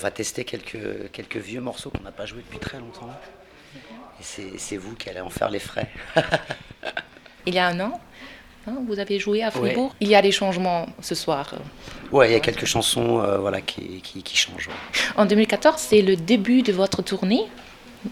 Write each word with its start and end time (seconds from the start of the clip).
va 0.00 0.10
tester 0.10 0.44
quelques, 0.44 1.10
quelques 1.12 1.36
vieux 1.36 1.60
morceaux 1.60 1.90
qu'on 1.90 2.02
n'a 2.02 2.12
pas 2.12 2.26
joués 2.26 2.42
depuis 2.42 2.58
très 2.58 2.78
longtemps. 2.78 3.10
Et 4.20 4.58
c'est 4.58 4.76
vous 4.76 4.94
qui 4.96 5.08
allez 5.08 5.20
en 5.20 5.30
faire 5.30 5.50
les 5.50 5.60
frais. 5.60 5.88
il 7.46 7.54
y 7.54 7.58
a 7.58 7.66
un 7.66 7.80
an, 7.80 8.00
hein, 8.66 8.74
vous 8.86 8.98
avez 8.98 9.18
joué 9.18 9.42
à 9.42 9.50
Fribourg. 9.50 9.94
Il 10.00 10.08
y 10.08 10.14
a 10.14 10.22
des 10.22 10.32
changements 10.32 10.86
ce 11.00 11.14
soir. 11.14 11.54
Oui, 12.12 12.26
il 12.28 12.32
y 12.32 12.34
a 12.34 12.40
quelques 12.40 12.66
chansons 12.66 13.20
euh, 13.20 13.38
voilà, 13.38 13.60
qui, 13.60 14.02
qui, 14.02 14.36
changent. 14.36 14.68
En 15.16 15.24
2014, 15.24 15.76
c'est 15.78 16.02
le 16.02 16.16
début 16.16 16.62
de 16.62 16.72
votre 16.72 17.02
tournée 17.02 17.46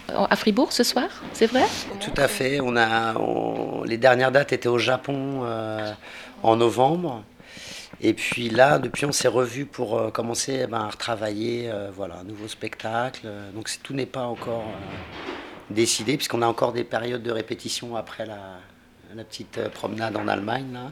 à 0.08 0.36
Fribourg 0.36 0.72
ce 0.72 0.84
soir, 0.84 1.08
c'est 1.32 1.46
vrai? 1.46 1.64
Tout 2.00 2.20
à 2.20 2.28
fait. 2.28 2.60
On 2.60 2.76
a, 2.76 3.14
les 3.86 3.96
dernières 3.96 4.32
dates 4.32 4.52
étaient 4.52 4.68
au 4.68 4.78
Japon 4.78 5.40
euh, 5.44 5.92
en 6.42 6.56
novembre. 6.56 7.22
Et 8.00 8.14
puis 8.14 8.48
là, 8.48 8.78
depuis, 8.78 9.04
on 9.06 9.12
s'est 9.12 9.28
revu 9.28 9.66
pour 9.66 9.98
euh, 9.98 10.10
commencer 10.10 10.60
eh 10.64 10.66
ben, 10.66 10.80
à 10.80 10.90
retravailler 10.90 11.70
voilà, 11.92 12.18
un 12.20 12.24
nouveau 12.24 12.48
spectacle. 12.48 13.28
Donc 13.54 13.70
tout 13.82 13.94
n'est 13.94 14.06
pas 14.06 14.24
encore 14.24 14.64
décidé, 15.70 16.16
puisqu'on 16.16 16.42
a 16.42 16.46
encore 16.46 16.72
des 16.72 16.84
périodes 16.84 17.22
de 17.22 17.30
répétition 17.30 17.96
après 17.96 18.24
la, 18.24 18.58
la 19.14 19.24
petite 19.24 19.58
euh, 19.58 19.68
promenade 19.68 20.16
en 20.16 20.28
Allemagne, 20.28 20.72
là, 20.72 20.90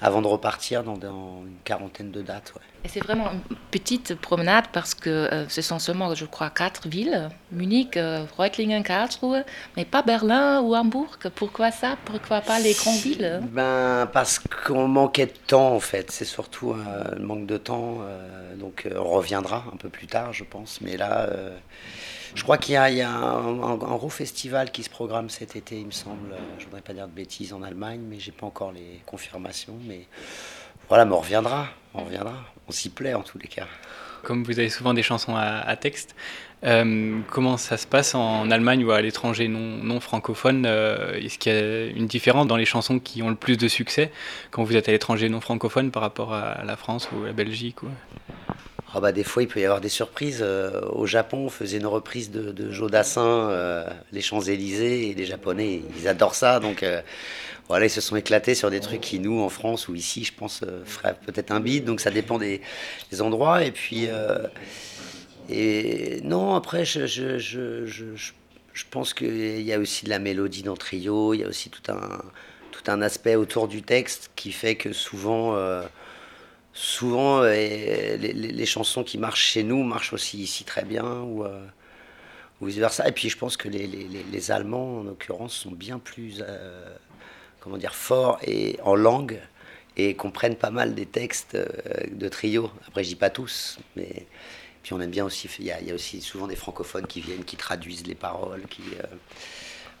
avant 0.00 0.22
de 0.22 0.26
repartir 0.26 0.82
dans, 0.82 0.94
une 0.94 1.56
quarantaine 1.64 2.10
de 2.10 2.22
dates. 2.22 2.52
Et 2.84 2.88
c'est 2.88 3.00
vraiment 3.00 3.30
une 3.30 3.56
petite 3.70 4.14
promenade 4.16 4.66
parce 4.72 4.94
que 4.94 5.10
euh, 5.10 5.48
ce 5.48 5.62
sont 5.62 5.78
seulement, 5.78 6.14
je 6.14 6.26
crois, 6.26 6.50
quatre 6.50 6.88
villes 6.88 7.30
Munich, 7.50 7.96
euh, 7.96 8.26
Reutlingen, 8.36 8.82
Karlsruhe, 8.82 9.44
mais 9.76 9.84
pas 9.84 10.02
Berlin 10.02 10.60
ou 10.60 10.74
Hambourg. 10.74 11.16
Pourquoi 11.34 11.70
ça? 11.70 11.96
Pourquoi 12.04 12.40
pas 12.40 12.58
les 12.58 12.74
grandes 12.74 12.98
villes? 12.98 13.40
ben, 13.50 14.06
Parce 14.12 14.38
qu'on 14.38 14.88
manquait 14.88 15.26
de 15.26 15.32
temps, 15.46 15.74
en 15.74 15.80
fait. 15.80 16.10
C'est 16.10 16.24
surtout 16.24 16.74
un 16.74 17.18
manque 17.20 17.46
de 17.46 17.56
temps. 17.56 18.00
donc 18.56 18.86
on 18.94 19.04
reviendra 19.04 19.64
un 19.72 19.76
peu 19.76 19.88
plus 19.88 20.06
tard, 20.06 20.32
je 20.32 20.44
pense. 20.44 20.80
Mais 20.80 20.96
là. 20.96 21.30
Je 22.34 22.42
crois 22.42 22.58
qu'il 22.58 22.74
y 22.74 22.76
a, 22.76 23.06
un, 23.08 23.76
gros 23.76 24.08
festival 24.08 24.72
qui 24.72 24.82
se 24.82 24.90
programme 24.90 25.30
cet 25.30 25.54
été, 25.54 25.78
il 25.78 25.86
me 25.86 25.92
semble. 25.92 26.34
Je 26.58 26.64
ne 26.64 26.68
voudrais 26.68 26.82
pas 26.82 26.92
dire 26.92 27.06
de 27.06 27.12
bêtises 27.12 27.52
en 27.52 27.62
Allemagne, 27.62 28.00
mais 28.08 28.18
j'ai 28.18 28.32
pas 28.32 28.46
encore 28.46 28.72
les 28.72 29.00
confirmations. 29.06 29.78
Mais 29.86 30.06
voilà, 30.88 31.04
mais 31.04 31.14
on 31.14 31.20
reviendra, 31.20 31.68
on 31.94 32.04
reviendra. 32.04 32.34
On 32.68 32.72
s'y 32.72 32.90
plaît 32.90 33.14
en 33.14 33.22
tous 33.22 33.38
les 33.38 33.46
cas. 33.46 33.68
Comme 34.24 34.42
vous 34.42 34.58
avez 34.58 34.68
souvent 34.68 34.94
des 34.94 35.02
chansons 35.02 35.36
à, 35.36 35.76
texte, 35.76 36.16
euh, 36.64 37.20
comment 37.30 37.56
ça 37.56 37.76
se 37.76 37.86
passe 37.86 38.14
en 38.14 38.50
Allemagne 38.50 38.82
ou 38.84 38.90
à 38.90 39.00
l'étranger 39.00 39.48
non, 39.48 39.84
non 39.84 40.00
francophone? 40.00 40.64
Euh, 40.66 41.14
Est-ce 41.20 41.38
qu'il 41.38 41.52
y 41.52 41.56
a 41.56 41.86
une 41.86 42.06
différence 42.06 42.46
dans 42.46 42.56
les 42.56 42.64
chansons 42.64 42.98
qui 42.98 43.22
ont 43.22 43.28
le 43.28 43.36
plus 43.36 43.58
de 43.58 43.68
succès 43.68 44.10
quand 44.50 44.64
vous 44.64 44.76
êtes 44.76 44.88
à 44.88 44.92
l'étranger 44.92 45.28
non 45.28 45.40
francophone 45.40 45.90
par 45.90 46.02
rapport 46.02 46.32
à 46.32 46.64
la 46.64 46.76
France 46.76 47.08
ou 47.12 47.22
à 47.24 47.26
la 47.26 47.32
Belgique 47.32 47.76
ah 48.96 49.00
bah, 49.00 49.10
des 49.10 49.24
fois, 49.24 49.42
il 49.42 49.48
peut 49.48 49.58
y 49.58 49.64
avoir 49.64 49.80
des 49.80 49.88
surprises. 49.88 50.38
Euh, 50.40 50.80
au 50.92 51.04
Japon, 51.04 51.46
on 51.46 51.48
faisait 51.48 51.78
une 51.78 51.86
reprise 51.86 52.30
de, 52.30 52.52
de 52.52 52.70
Jodassin, 52.70 53.50
euh, 53.50 53.84
Les 54.12 54.20
Champs-Élysées, 54.20 55.10
et 55.10 55.14
les 55.14 55.26
Japonais, 55.26 55.82
ils 55.98 56.06
adorent 56.06 56.36
ça. 56.36 56.60
Donc 56.60 56.84
euh, 56.84 57.02
voilà, 57.66 57.86
ils 57.86 57.90
se 57.90 58.00
sont 58.00 58.14
éclatés 58.14 58.54
sur 58.54 58.70
des 58.70 58.78
trucs 58.78 59.00
qui, 59.00 59.18
nous, 59.18 59.40
en 59.40 59.48
France 59.48 59.88
ou 59.88 59.96
ici, 59.96 60.22
je 60.22 60.32
pense, 60.32 60.60
feraient 60.84 61.16
peut-être 61.26 61.50
un 61.50 61.58
bide. 61.58 61.84
Donc 61.84 62.00
ça 62.00 62.12
dépend 62.12 62.38
des, 62.38 62.60
endroits. 63.20 63.64
Et 63.64 63.72
puis, 63.72 64.06
et 65.50 66.20
non, 66.22 66.54
après, 66.54 66.84
je, 66.84 67.06
je, 67.06 67.38
je, 67.38 67.84
je 67.86 68.84
pense 68.90 69.12
qu'il 69.12 69.62
y 69.62 69.72
a 69.72 69.78
aussi 69.80 70.04
de 70.04 70.10
la 70.10 70.20
mélodie 70.20 70.62
dans 70.62 70.76
trio, 70.76 71.34
il 71.34 71.40
y 71.40 71.44
a 71.44 71.48
aussi 71.48 71.68
tout 71.68 71.90
un, 71.90 72.22
tout 72.70 72.88
un 72.88 73.02
aspect 73.02 73.34
autour 73.34 73.66
du 73.66 73.82
texte 73.82 74.30
qui 74.36 74.52
fait 74.52 74.76
que 74.76 74.92
souvent 74.92 75.56
souvent, 76.74 77.42
euh, 77.42 78.16
les, 78.16 78.66
chansons 78.66 79.04
qui 79.04 79.16
marchent 79.16 79.52
chez 79.52 79.62
nous 79.62 79.82
marchent 79.84 80.12
aussi 80.12 80.38
ici 80.38 80.64
très 80.64 80.84
bien, 80.84 81.20
ou, 81.20 81.44
euh, 81.44 81.64
vice-versa. 82.60 83.08
Et 83.08 83.12
puis 83.12 83.30
je 83.30 83.38
pense 83.38 83.56
que 83.56 83.68
les, 83.68 84.50
Allemands, 84.50 84.98
en 84.98 85.02
l'occurrence, 85.04 85.54
sont 85.54 85.70
bien 85.70 85.98
plus 85.98 86.42
euh, 86.46 86.94
comment 87.60 87.78
dire, 87.78 87.94
forts 87.94 88.38
et, 88.42 88.78
en 88.82 88.96
langue 88.96 89.40
et 89.96 90.16
comprennent 90.16 90.56
pas 90.56 90.70
mal 90.70 90.94
des 90.94 91.06
textes 91.06 91.56
de 92.10 92.28
trio. 92.28 92.70
Après, 92.88 93.04
je 93.04 93.10
dis 93.10 93.14
pas 93.14 93.30
tous, 93.30 93.78
mais 93.94 94.26
puis 94.82 94.92
on 94.92 95.00
aime 95.00 95.10
bien 95.10 95.24
aussi, 95.24 95.48
il 95.60 95.66
y, 95.66 95.70
a, 95.70 95.94
aussi 95.94 96.20
souvent 96.20 96.48
des 96.48 96.56
francophones 96.56 97.06
qui 97.06 97.20
viennent, 97.20 97.44
qui 97.44 97.56
traduisent 97.56 98.06
les 98.06 98.16
paroles, 98.16 98.62
qui... 98.68 98.82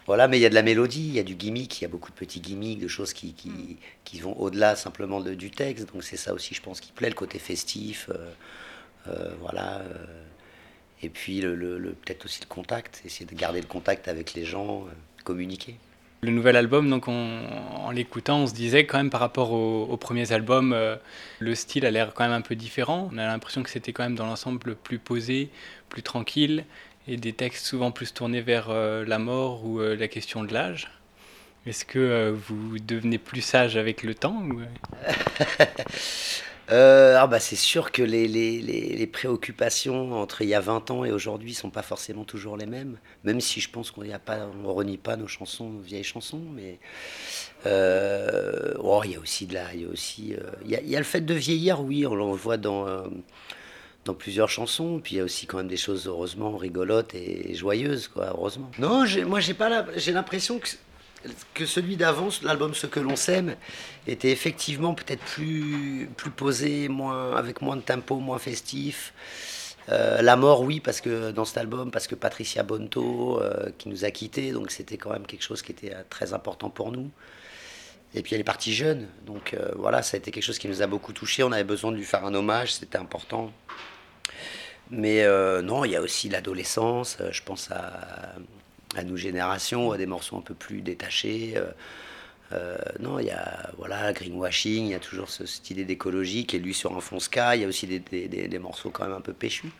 Voilà, 0.06 0.28
mais 0.28 0.38
il 0.38 0.42
y 0.42 0.46
a 0.46 0.50
de 0.50 0.54
la 0.54 0.62
mélodie, 0.62 1.08
il 1.08 1.14
y 1.14 1.18
a 1.18 1.22
du 1.22 1.34
gimmick, 1.34 1.80
il 1.80 1.82
y 1.82 1.84
a 1.86 1.88
beaucoup 1.88 2.10
de 2.10 2.16
petits 2.16 2.40
gimmicks, 2.40 2.78
de 2.78 2.88
choses 2.88 3.14
qui, 3.14 3.34
qui, 4.04 4.20
vont 4.20 4.38
au-delà 4.38 4.76
simplement 4.76 5.20
de, 5.20 5.34
du 5.34 5.50
texte. 5.50 5.92
Donc 5.92 6.04
c'est 6.04 6.18
ça 6.18 6.34
aussi, 6.34 6.54
je 6.54 6.60
pense, 6.60 6.80
qui 6.80 6.92
plaît, 6.92 7.08
le 7.08 7.14
côté 7.14 7.38
festif. 7.38 8.10
Euh, 8.10 8.30
euh, 9.08 9.34
voilà. 9.40 9.78
Euh, 9.78 10.04
et 11.02 11.08
puis 11.08 11.40
le, 11.40 11.78
peut-être 12.04 12.26
aussi 12.26 12.40
le 12.42 12.46
contact, 12.46 13.02
essayer 13.04 13.26
de 13.26 13.34
garder 13.34 13.60
le 13.60 13.66
contact 13.66 14.08
avec 14.08 14.34
les 14.34 14.44
gens, 14.44 14.84
communiquer. 15.24 15.76
Le 16.22 16.30
nouvel 16.30 16.56
album, 16.56 16.88
donc 16.88 17.08
en 17.08 17.90
l'écoutant, 17.90 18.38
on 18.40 18.46
se 18.46 18.54
disait 18.54 18.86
quand 18.86 18.96
même 18.96 19.10
par 19.10 19.20
rapport 19.20 19.52
aux, 19.52 19.96
premiers 19.98 20.32
albums, 20.32 20.74
le 21.40 21.54
style 21.54 21.84
a 21.84 21.90
l'air 21.90 22.14
quand 22.14 22.24
même 22.24 22.32
un 22.32 22.40
peu 22.40 22.54
différent. 22.54 23.10
On 23.12 23.18
a 23.18 23.26
l'impression 23.26 23.62
que 23.62 23.68
c'était 23.68 23.92
quand 23.92 24.04
même 24.04 24.14
dans 24.14 24.24
l'ensemble 24.24 24.76
plus 24.76 24.98
posé, 24.98 25.50
plus 25.90 26.02
tranquille 26.02 26.64
et 27.06 27.16
des 27.16 27.32
textes 27.32 27.66
souvent 27.66 27.90
plus 27.90 28.12
tournés 28.12 28.40
vers 28.40 28.70
euh, 28.70 29.04
la 29.04 29.18
mort 29.18 29.64
ou 29.64 29.80
euh, 29.80 29.96
la 29.96 30.08
question 30.08 30.42
de 30.42 30.52
l'âge. 30.52 30.90
Est-ce 31.66 31.84
que 31.84 31.98
euh, 31.98 32.32
vous 32.32 32.78
devenez 32.78 33.18
plus 33.18 33.40
sage 33.40 33.76
avec 33.76 34.02
le 34.02 34.14
temps 34.14 34.42
ah 36.68 37.26
bah 37.26 37.40
c'est 37.40 37.56
sûr 37.56 37.92
que 37.92 38.02
les, 38.02 38.26
les, 38.26 38.58
les, 38.60 39.06
préoccupations 39.06 40.14
entre 40.14 40.40
il 40.40 40.48
y 40.48 40.54
a 40.54 40.60
20 40.60 40.90
ans 40.90 41.04
et 41.04 41.12
aujourd'hui 41.12 41.52
sont 41.52 41.68
pas 41.68 41.82
forcément 41.82 42.24
toujours 42.24 42.56
les 42.56 42.64
mêmes, 42.64 42.96
même 43.22 43.38
si 43.42 43.60
je 43.60 43.68
pense 43.68 43.90
qu'on 43.90 44.02
ne 44.02 44.66
renie 44.66 44.96
pas 44.96 45.16
nos 45.16 45.28
chansons, 45.28 45.72
vieilles 45.84 46.04
chansons, 46.04 46.40
mais 46.54 46.78
oh, 47.66 49.02
il 49.04 49.10
y 49.10 49.14
a 49.14 49.20
aussi 49.20 49.46
de 49.46 49.54
la, 49.54 49.74
il 49.74 49.82
y 49.82 49.84
a 49.84 49.88
aussi, 49.88 50.34
y 50.66 50.96
le 50.96 51.02
fait 51.02 51.20
de 51.20 51.34
vieillir, 51.34 51.82
oui, 51.82 52.06
on 52.06 52.14
le 52.14 52.24
voit 52.24 52.56
dans 52.56 52.86
dans 54.04 54.14
plusieurs 54.14 54.48
chansons. 54.48 55.00
Puis 55.02 55.16
il 55.16 55.18
y 55.18 55.20
a 55.20 55.24
aussi 55.24 55.46
quand 55.46 55.58
même 55.58 55.68
des 55.68 55.76
choses 55.76 56.06
heureusement 56.06 56.56
rigolotes 56.56 57.14
et 57.14 57.54
joyeuses, 57.54 58.08
quoi, 58.08 58.26
heureusement. 58.28 58.70
Non, 58.78 59.04
moi 59.26 59.40
j'ai 59.40 60.12
l'impression 60.12 60.58
que 60.58 60.68
que 61.54 61.66
celui 61.66 61.96
d'avant, 61.96 62.28
l'album 62.42 62.74
Ce 62.74 62.86
que 62.86 63.00
l'on 63.00 63.16
s'aime, 63.16 63.56
était 64.06 64.30
effectivement 64.30 64.94
peut-être 64.94 65.24
plus, 65.24 66.08
plus 66.16 66.30
posé, 66.30 66.88
moins, 66.88 67.34
avec 67.36 67.62
moins 67.62 67.76
de 67.76 67.82
tempo, 67.82 68.16
moins 68.16 68.38
festif. 68.38 69.12
Euh, 69.90 70.22
la 70.22 70.36
mort, 70.36 70.62
oui, 70.62 70.80
parce 70.80 71.00
que 71.00 71.30
dans 71.30 71.44
cet 71.44 71.58
album, 71.58 71.90
parce 71.90 72.06
que 72.06 72.14
Patricia 72.14 72.62
Bonto, 72.62 73.40
euh, 73.40 73.70
qui 73.76 73.88
nous 73.88 74.04
a 74.04 74.10
quittés, 74.10 74.52
donc 74.52 74.70
c'était 74.70 74.96
quand 74.96 75.10
même 75.10 75.26
quelque 75.26 75.42
chose 75.42 75.62
qui 75.62 75.72
était 75.72 75.94
euh, 75.94 76.02
très 76.08 76.32
important 76.32 76.70
pour 76.70 76.90
nous. 76.90 77.10
Et 78.14 78.22
puis 78.22 78.34
elle 78.34 78.40
est 78.40 78.44
partie 78.44 78.72
jeune, 78.72 79.08
donc 79.26 79.56
voilà, 79.74 80.00
ça 80.04 80.16
a 80.16 80.18
été 80.18 80.30
quelque 80.30 80.44
chose 80.44 80.60
qui 80.60 80.68
nous 80.68 80.82
a 80.82 80.86
beaucoup 80.86 81.12
touché. 81.12 81.42
On 81.42 81.50
avait 81.50 81.64
besoin 81.64 81.90
de 81.90 81.96
lui 81.96 82.04
faire 82.04 82.24
un 82.24 82.32
hommage, 82.32 82.72
c'était 82.72 82.96
important. 82.96 83.50
Mais 84.90 85.22
euh, 85.24 85.62
non, 85.62 85.84
il 85.84 85.92
y 85.92 85.96
a 85.96 86.00
aussi 86.00 86.28
l'adolescence. 86.28 87.18
Euh, 87.20 87.30
je 87.32 87.42
pense 87.42 87.70
à, 87.70 88.34
à 88.96 89.04
nos 89.04 89.16
générations, 89.16 89.92
à 89.92 89.98
des 89.98 90.06
morceaux 90.06 90.36
un 90.36 90.42
peu 90.42 90.54
plus 90.54 90.82
détachés. 90.82 91.54
Euh, 92.52 92.76
non, 93.00 93.18
il 93.18 93.26
y 93.26 93.30
a 93.30 93.70
voilà, 93.78 94.12
greenwashing, 94.12 94.84
il 94.84 94.90
y 94.90 94.94
a 94.94 95.00
toujours 95.00 95.30
ce, 95.30 95.46
cette 95.46 95.70
idée 95.70 95.84
d'écologie 95.84 96.46
qui 96.46 96.56
est 96.56 96.58
lui 96.58 96.74
sur 96.74 96.96
un 96.96 97.00
fond 97.00 97.18
sky. 97.18 97.54
Il 97.54 97.60
y 97.62 97.64
a 97.64 97.68
aussi 97.68 97.86
des, 97.86 97.98
des, 97.98 98.28
des, 98.28 98.58
morceaux 98.58 98.90
quand 98.90 99.04
même 99.04 99.14
un 99.14 99.20
peu 99.20 99.32
péchus. 99.32 99.72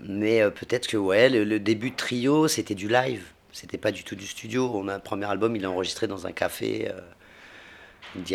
Mais 0.00 0.42
peut-être 0.50 0.88
que 0.88 0.96
ouais, 0.96 1.28
le, 1.28 1.60
début 1.60 1.90
de 1.90 1.96
trio, 1.96 2.48
c'était 2.48 2.74
du 2.74 2.88
live. 2.88 3.24
C'était 3.52 3.78
pas 3.78 3.92
du 3.92 4.02
tout 4.04 4.16
du 4.16 4.26
studio. 4.26 4.70
On 4.74 4.88
a 4.88 4.94
un 4.94 5.00
premier 5.00 5.26
album, 5.26 5.54
il 5.54 5.62
est 5.62 5.66
enregistré 5.66 6.06
dans 6.06 6.26
un 6.26 6.32
café 6.32 6.90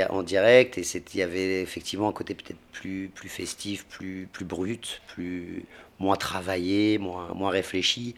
en 0.09 0.23
direct 0.23 0.77
et 0.77 0.81
il 0.81 1.19
y 1.19 1.21
avait 1.21 1.61
effectivement 1.61 2.09
un 2.09 2.13
côté 2.13 2.33
peut-être 2.33 2.59
plus, 2.71 3.11
plus 3.13 3.29
festif, 3.29 3.85
plus, 3.85 4.27
plus 4.31 4.45
brut, 4.45 5.01
plus, 5.07 5.65
moins 5.99 6.15
travaillé, 6.15 6.97
moins, 6.97 7.33
moins 7.33 7.49
réfléchi. 7.49 8.15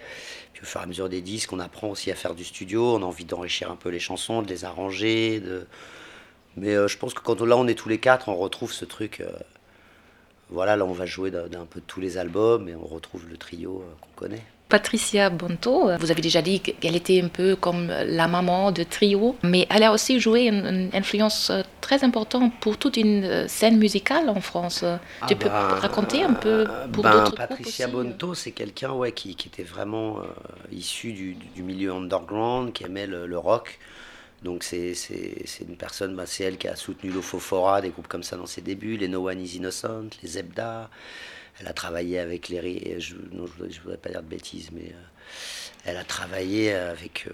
Puis 0.54 0.64
au 0.64 0.66
fur 0.66 0.82
et 0.82 0.84
à 0.84 0.88
mesure 0.88 1.10
des 1.10 1.22
disques, 1.22 1.52
on 1.54 1.60
apprend 1.60 1.90
aussi 1.90 2.12
à 2.12 2.16
faire 2.16 2.36
du 2.36 2.44
studio, 2.44 2.96
on 2.96 3.02
a 3.02 3.06
envie 3.06 3.26
d'enrichir 3.26 3.72
un 3.72 3.76
peu 3.76 3.90
les 3.90 4.00
chansons, 4.00 4.42
de 4.42 4.50
les 4.50 4.66
arranger. 4.66 5.40
De... 5.40 5.68
Mais 6.58 6.76
euh, 6.76 6.88
je 6.88 6.98
pense 6.98 7.14
que 7.14 7.22
quand 7.22 7.42
là 7.42 7.58
on 7.58 7.68
est 7.68 7.76
tous 7.76 7.90
les 7.90 8.00
quatre, 8.00 8.30
on 8.30 8.36
retrouve 8.36 8.72
ce 8.72 8.86
truc. 8.86 9.22
Euh, 9.22 9.32
voilà, 10.50 10.76
là 10.76 10.86
on 10.86 10.94
va 10.94 11.06
jouer 11.06 11.30
d'un 11.32 11.66
peu 11.66 11.82
tous 11.82 12.00
les 12.00 12.18
albums 12.18 12.68
et 12.70 12.76
on 12.76 12.86
retrouve 12.86 13.28
le 13.30 13.38
trio 13.38 13.82
euh, 13.82 13.94
qu'on 14.02 14.12
connaît. 14.16 14.44
Patricia 14.70 15.32
Bonto, 15.32 15.90
vous 15.98 16.12
avez 16.12 16.22
déjà 16.22 16.44
dit 16.44 16.60
qu'elle 16.60 16.96
était 16.96 17.20
un 17.24 17.28
peu 17.28 17.56
comme 17.56 17.88
la 17.88 18.28
maman 18.28 18.72
de 18.72 18.84
trio, 18.84 19.36
mais 19.42 19.66
elle 19.72 19.82
a 19.82 19.92
aussi 19.92 20.20
joué 20.20 20.44
une, 20.44 20.92
influence 20.94 21.52
très 21.82 22.04
importante 22.04 22.54
pour 22.60 22.78
toute 22.78 22.96
une 22.96 23.48
scène 23.48 23.80
musicale 23.80 24.30
en 24.30 24.42
France. 24.42 24.84
Ah 24.84 25.26
tu 25.28 25.36
peux 25.36 25.50
ben, 25.50 25.70
raconter 25.70 26.22
un 26.22 26.34
peu 26.34 26.68
pour 26.94 27.04
ben, 27.04 27.12
d'autres 27.12 27.36
Patricia 27.36 27.88
Bonto, 27.88 28.36
c'est 28.36 28.52
quelqu'un 28.52 28.92
ouais, 28.92 29.12
qui, 29.12 29.36
qui, 29.36 29.48
était 29.48 29.64
vraiment 29.64 30.20
euh, 30.20 30.26
issu 30.72 31.14
du, 31.14 31.34
du, 31.56 31.64
milieu 31.64 31.92
underground, 31.92 32.72
qui 32.72 32.84
aimait 32.84 33.08
le, 33.08 33.38
rock. 33.40 33.80
Donc 34.44 34.64
c'est 34.64 34.94
une 35.68 35.78
personne, 35.78 36.16
bah, 36.16 36.28
c'est 36.28 36.44
elle 36.44 36.58
qui 36.60 36.68
a 36.68 36.76
soutenu 36.76 37.10
l'Ofofora, 37.10 37.82
des 37.82 37.90
groupes 37.90 38.08
comme 38.08 38.24
ça 38.24 38.38
dans 38.38 38.46
ses 38.46 38.62
débuts, 38.62 38.98
les 38.98 39.08
No 39.08 39.28
One 39.28 39.42
Is 39.42 39.56
Innocent, 39.56 40.10
les 40.22 40.30
Zebda. 40.30 40.92
Elle 41.60 41.68
a 41.68 41.74
travaillé 41.74 42.20
avec 42.20 42.50
les. 42.50 43.00
Je, 43.00 43.16
non, 43.32 43.46
je 43.48 43.80
voudrais 43.82 43.98
pas 43.98 44.10
dire 44.10 44.22
de 44.22 44.28
bêtises, 44.28 44.70
mais 44.72 44.94
elle 45.86 45.98
a 45.98 46.04
travaillé 46.04 46.74
avec 46.74 47.28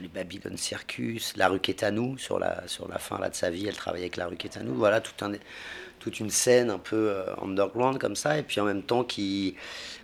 les 0.00 0.08
Babylon 0.08 0.56
Circus, 0.56 1.34
la 1.36 1.48
rue 1.48 1.60
Quétanou, 1.60 2.18
sur 2.18 2.38
la, 2.38 2.66
sur 2.66 2.88
la 2.88 2.98
fin 2.98 3.18
là, 3.18 3.28
de 3.28 3.34
sa 3.34 3.50
vie, 3.50 3.66
elle 3.66 3.76
travaillait 3.76 4.06
avec 4.06 4.16
la 4.16 4.26
rue 4.26 4.36
Quétanou. 4.36 4.74
Voilà, 4.74 5.00
tout 5.00 5.24
un, 5.24 5.32
toute 6.00 6.18
une 6.18 6.30
scène 6.30 6.70
un 6.70 6.78
peu 6.78 7.14
underground 7.40 7.98
comme 7.98 8.16
ça, 8.16 8.38
et 8.38 8.42
puis 8.42 8.60
en 8.60 8.64
même 8.64 8.82
temps 8.82 9.04
qui, 9.04 9.54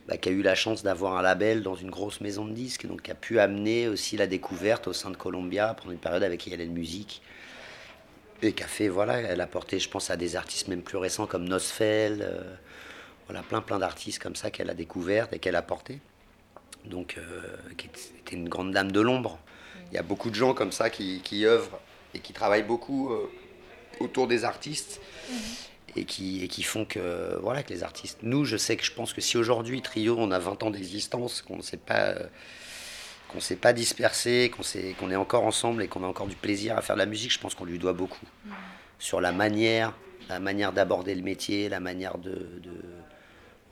bah, 0.07 0.17
qui 0.17 0.29
a 0.29 0.33
eu 0.33 0.43
la 0.43 0.55
chance 0.55 0.83
d'avoir 0.85 1.17
un 1.17 1.23
label 1.23 1.63
dans 1.63 1.75
une 1.75 1.91
grosse 1.91 2.21
maison 2.21 2.45
de 2.45 2.53
disques, 2.53 2.87
donc 2.87 3.03
qui 3.03 3.11
a 3.11 3.15
pu 3.15 3.41
amener 3.41 3.89
aussi 3.89 4.17
la 4.17 4.29
découverte 4.29 4.87
au 4.87 4.93
sein 4.93 5.11
de 5.11 5.17
Columbia 5.17 5.75
pendant 5.75 5.93
une 5.93 5.99
période 5.99 6.23
avec 6.23 6.47
Hélène 6.47 6.73
Musique. 6.73 7.23
Et 8.43 8.53
qui 8.53 8.63
a 8.63 8.67
fait, 8.67 8.89
voilà, 8.89 9.19
elle 9.19 9.41
a 9.41 9.47
porté, 9.47 9.79
je 9.79 9.89
pense, 9.89 10.11
à 10.11 10.17
des 10.17 10.37
artistes 10.37 10.69
même 10.69 10.83
plus 10.83 10.99
récents 10.99 11.27
comme 11.27 11.49
Nosfell, 11.49 12.21
euh, 12.21 12.55
voilà, 13.27 13.43
plein 13.43 13.61
plein 13.61 13.79
d'artistes 13.79 14.23
comme 14.23 14.37
ça 14.37 14.51
qu'elle 14.51 14.71
a 14.71 14.75
découvert 14.75 15.29
et 15.33 15.39
qu'elle 15.39 15.57
a 15.57 15.63
porté. 15.63 16.01
Donc, 16.85 17.17
euh, 17.19 17.41
qui 17.77 17.87
était 17.87 18.37
une 18.37 18.49
grande 18.49 18.73
dame 18.73 18.93
de 18.93 19.01
l'ombre. 19.01 19.39
Il 19.91 19.95
y 19.95 19.99
a 19.99 20.03
beaucoup 20.03 20.31
de 20.31 20.35
gens 20.35 20.55
comme 20.55 20.73
ça 20.73 20.91
qui, 20.91 21.21
qui 21.23 21.45
œuvrent 21.45 21.81
et 22.15 22.21
qui 22.21 22.33
travaillent 22.33 22.63
beaucoup 22.63 23.13
euh, 23.13 23.29
autour 24.01 24.29
des 24.29 24.45
artistes. 24.45 25.01
Et 25.99 26.05
qui, 26.05 26.45
et 26.45 26.49
qui 26.49 26.63
font 26.63 26.85
que, 26.85 27.39
voilà, 27.41 27.63
que 27.63 27.73
les 27.73 27.83
artistes. 27.83 28.19
Nous, 28.21 28.45
je 28.45 28.59
sais 28.59 28.77
que 28.77 28.85
je 28.85 28.93
pense 28.93 29.15
que 29.15 29.23
si 29.23 29.39
aujourd'hui, 29.39 29.81
Trio, 29.81 30.15
on 30.19 30.31
a 30.31 30.39
20 30.39 30.65
ans 30.65 30.71
d'existence, 30.71 31.41
qu'on 31.41 31.57
ne 31.57 31.63
s'est 31.63 31.79
pas, 31.79 32.15
qu'on 33.29 33.41
s'est 33.41 33.57
pas 33.57 33.73
dispersé, 33.73 34.53
qu'on, 34.55 34.63
qu'on 34.99 35.11
est 35.11 35.17
encore 35.17 35.45
ensemble 35.45 35.83
et 35.83 35.89
qu'on 35.89 36.05
a 36.05 36.07
encore 36.07 36.27
du 36.27 36.37
plaisir 36.37 36.77
à 36.77 36.83
faire 36.83 36.97
de 36.97 37.01
la 37.01 37.07
musique, 37.07 37.33
je 37.33 37.39
pense 37.39 37.55
qu'on 37.55 37.65
lui 37.65 37.79
doit 37.79 37.95
beaucoup. 37.95 38.27
Sur 38.99 39.23
la 39.23 39.33
manière, 39.33 39.95
la 40.29 40.39
manière 40.39 40.73
d'aborder 40.73 41.15
le 41.15 41.23
métier, 41.23 41.71
la 41.71 41.81
manière 41.81 42.19
de, 42.19 42.47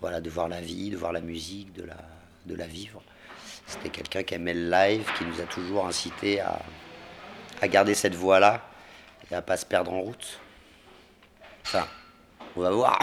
voilà, 0.04 0.20
de 0.20 0.28
voir 0.28 0.48
la 0.48 0.60
vie, 0.60 0.90
de 0.90 0.98
voir 0.98 1.12
la 1.12 1.22
musique, 1.22 1.72
de 1.72 1.82
la, 1.82 1.96
de 2.44 2.54
la 2.54 2.66
vivre. 2.66 3.00
C'était 3.66 3.88
quelqu'un 3.88 4.22
qui 4.22 4.34
aimait 4.34 4.52
le 4.52 4.68
live, 4.68 5.10
qui 5.16 5.24
nous 5.24 5.40
a 5.40 5.44
toujours 5.44 5.86
incité 5.86 6.40
à, 6.40 6.60
à 7.62 7.68
garder 7.68 7.94
cette 7.94 8.14
voie-là 8.14 8.68
et 9.30 9.34
à 9.34 9.40
pas 9.40 9.56
se 9.56 9.64
perdre 9.64 9.94
en 9.94 10.02
route. 10.02 10.38
Ça. 11.62 11.88
On 12.54 12.60
va 12.60 12.70
voir. 12.70 12.98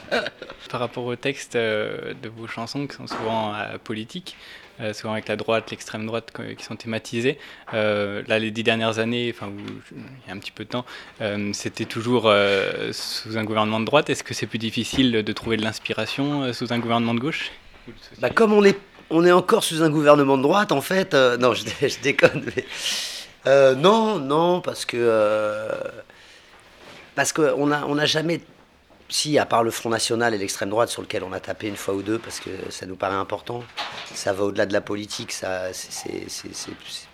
Par 0.68 0.80
rapport 0.80 1.04
au 1.04 1.14
texte 1.14 1.54
euh, 1.54 2.12
de 2.20 2.28
vos 2.28 2.48
chansons 2.48 2.88
qui 2.88 2.96
sont 2.96 3.06
souvent 3.06 3.54
euh, 3.54 3.78
politiques, 3.78 4.36
euh, 4.80 4.92
souvent 4.92 5.12
avec 5.12 5.28
la 5.28 5.36
droite, 5.36 5.70
l'extrême 5.70 6.06
droite 6.06 6.32
qui 6.56 6.64
sont 6.64 6.76
thématisées. 6.76 7.38
là, 7.72 8.38
les 8.38 8.50
dix 8.50 8.62
dernières 8.62 8.98
années, 8.98 9.32
enfin, 9.34 9.50
il 9.92 10.28
y 10.28 10.30
a 10.30 10.34
un 10.34 10.38
petit 10.38 10.50
peu 10.50 10.64
de 10.64 10.70
temps, 10.70 10.84
c'était 11.52 11.84
toujours 11.84 12.32
sous 12.92 13.36
un 13.36 13.44
gouvernement 13.44 13.80
de 13.80 13.84
droite. 13.84 14.10
Est-ce 14.10 14.24
que 14.24 14.34
c'est 14.34 14.46
plus 14.46 14.58
difficile 14.58 15.12
de 15.12 15.32
trouver 15.32 15.56
de 15.56 15.62
l'inspiration 15.62 16.52
sous 16.52 16.72
un 16.72 16.78
gouvernement 16.78 17.14
de 17.14 17.20
gauche? 17.20 17.50
Bah, 18.18 18.30
Comme 18.30 18.52
on 18.52 18.64
est, 18.64 18.78
on 19.10 19.24
est 19.24 19.32
encore 19.32 19.64
sous 19.64 19.82
un 19.82 19.90
gouvernement 19.90 20.36
de 20.36 20.42
droite, 20.42 20.72
en 20.72 20.80
fait, 20.80 21.14
non, 21.14 21.54
je, 21.54 21.64
déconne. 22.02 22.44
Non, 23.46 24.18
non, 24.18 24.60
parce 24.60 24.84
que 24.84 25.70
parce 27.14 27.32
qu'on 27.32 27.66
n'a 27.66 27.84
on 27.88 27.98
a 27.98 28.04
jamais 28.04 28.40
si, 29.08 29.38
à 29.38 29.46
part 29.46 29.62
le 29.62 29.70
Front 29.70 29.90
National 29.90 30.34
et 30.34 30.38
l'extrême 30.38 30.70
droite 30.70 30.88
sur 30.88 31.02
lequel 31.02 31.22
on 31.22 31.32
a 31.32 31.40
tapé 31.40 31.68
une 31.68 31.76
fois 31.76 31.94
ou 31.94 32.02
deux 32.02 32.18
parce 32.18 32.40
que 32.40 32.50
ça 32.70 32.86
nous 32.86 32.96
paraît 32.96 33.14
important, 33.14 33.62
ça 34.14 34.32
va 34.32 34.44
au-delà 34.44 34.66
de 34.66 34.72
la 34.72 34.80
politique, 34.80 35.32
ça, 35.32 35.72
c'est, 35.72 36.26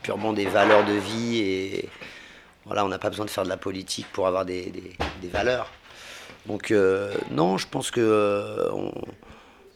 purement 0.03 0.33
des 0.33 0.47
valeurs 0.47 0.85
de 0.85 0.93
vie 0.93 1.39
et 1.41 1.89
voilà, 2.65 2.85
on 2.85 2.89
n'a 2.89 2.99
pas 2.99 3.11
besoin 3.11 3.27
de 3.27 3.31
faire 3.31 3.45
de 3.45 3.49
la 3.49 3.57
politique 3.57 4.07
pour 4.13 4.27
avoir 4.27 4.45
des, 4.45 4.73
valeurs. 5.25 5.71
Donc 6.47 6.71
euh, 6.71 7.15
non, 7.31 7.59
je 7.59 7.69
pense 7.69 7.91
que 7.91 8.01
euh, 8.01 8.71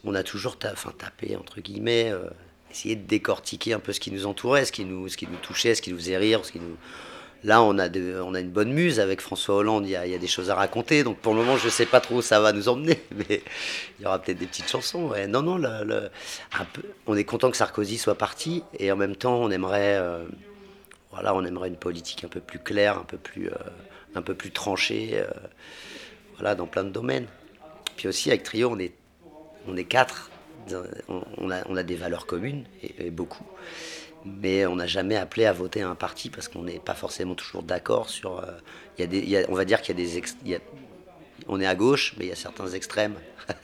on, 0.04 0.14
a 0.14 0.22
toujours 0.22 0.58
tapé 0.58 1.36
entre 1.36 1.60
guillemets, 1.60 2.10
euh, 2.10 2.28
essayé 2.70 2.96
de 2.96 3.06
décortiquer 3.06 3.74
un 3.74 3.78
peu 3.78 3.92
ce 3.92 4.00
qui 4.00 4.10
nous 4.10 4.26
entourait, 4.26 4.64
ce 4.64 4.72
qui 4.72 4.84
nous, 4.84 5.08
ce 5.08 5.16
qui 5.16 5.26
nous 5.26 5.36
touchait, 5.36 5.74
ce 5.74 5.82
qui 5.82 5.92
nous 5.92 5.98
faisait 5.98 6.16
rire, 6.16 6.44
ce 6.44 6.52
qui 6.52 6.60
nous 6.60 6.76
Là, 7.44 7.62
on 7.62 7.78
a, 7.78 7.88
on 8.22 8.34
a 8.34 8.40
une 8.40 8.50
bonne 8.50 8.72
muse 8.72 8.98
avec 8.98 9.20
François 9.20 9.56
Hollande, 9.56 9.86
il 9.86 9.90
y, 9.90 9.96
a, 9.96 10.18
des 10.18 10.26
choses 10.26 10.50
à 10.50 10.54
raconter. 10.54 11.04
Donc 11.04 11.18
pour 11.18 11.34
le 11.34 11.40
moment, 11.40 11.56
je 11.56 11.66
ne 11.66 11.70
sais 11.70 11.86
pas 11.86 12.00
trop 12.00 12.16
où 12.16 12.22
ça 12.22 12.40
va 12.40 12.52
nous 12.52 12.68
emmener, 12.68 13.00
mais 13.14 13.42
il 13.98 14.02
y 14.02 14.06
aura 14.06 14.18
peut-être 14.18 14.38
des 14.38 14.46
petites 14.46 14.68
chansons. 14.68 15.12
Non, 15.28 15.42
non, 15.42 15.58
peu, 16.72 16.82
on 17.06 17.16
est 17.16 17.24
content 17.24 17.50
que 17.50 17.56
Sarkozy 17.56 17.98
soit 17.98 18.16
parti, 18.16 18.64
et 18.78 18.90
en 18.90 18.96
même 18.96 19.16
temps, 19.16 19.36
on 19.36 19.50
aimerait, 19.50 19.96
euh, 19.96 20.24
voilà, 21.12 21.34
on 21.34 21.44
aimerait 21.44 21.68
une 21.68 21.76
politique 21.76 22.24
un 22.24 22.28
peu 22.28 22.40
plus 22.40 22.58
claire, 22.58 22.98
un 22.98 23.04
peu 23.04 23.18
plus, 23.18 23.48
euh, 23.48 23.56
un 24.14 24.22
peu 24.22 24.34
plus 24.34 24.50
tranchée, 24.50 25.10
euh, 25.14 25.26
voilà, 26.34 26.54
dans 26.54 26.66
plein 26.66 26.84
de 26.84 26.90
domaines. 26.90 27.26
Puis 27.96 28.08
aussi, 28.08 28.30
avec 28.30 28.42
Trio, 28.42 28.70
on 28.70 28.78
est, 28.78 28.94
on 29.68 29.76
est 29.76 29.84
quatre, 29.84 30.30
on, 31.08 31.50
a, 31.50 31.68
on 31.68 31.76
a 31.76 31.82
des 31.82 31.94
valeurs 31.96 32.26
communes, 32.26 32.64
et 32.82 33.10
beaucoup 33.10 33.46
mais 34.26 34.66
on 34.66 34.76
n'a 34.76 34.86
jamais 34.86 35.16
appelé 35.16 35.46
à 35.46 35.52
voter 35.52 35.82
un 35.82 35.94
parti 35.94 36.30
parce 36.30 36.48
qu'on 36.48 36.62
n'est 36.62 36.78
pas 36.78 36.94
forcément 36.94 37.34
toujours 37.34 37.62
d'accord 37.62 38.08
sur. 38.08 38.38
Euh, 38.38 38.50
y 38.98 39.02
a 39.02 39.06
des, 39.06 39.46
on 39.48 39.54
va 39.54 39.64
dire 39.64 39.80
qu'il 39.80 39.98
y 39.98 40.02
a 40.02 40.04
des. 40.04 40.18
Ex, 40.18 40.36
on 41.48 41.60
est 41.60 41.66
à 41.66 41.74
gauche, 41.74 42.14
mais 42.18 42.26
il 42.26 42.28
y 42.28 42.32
a 42.32 42.36
certains 42.36 42.68
extrêmes 42.68 43.14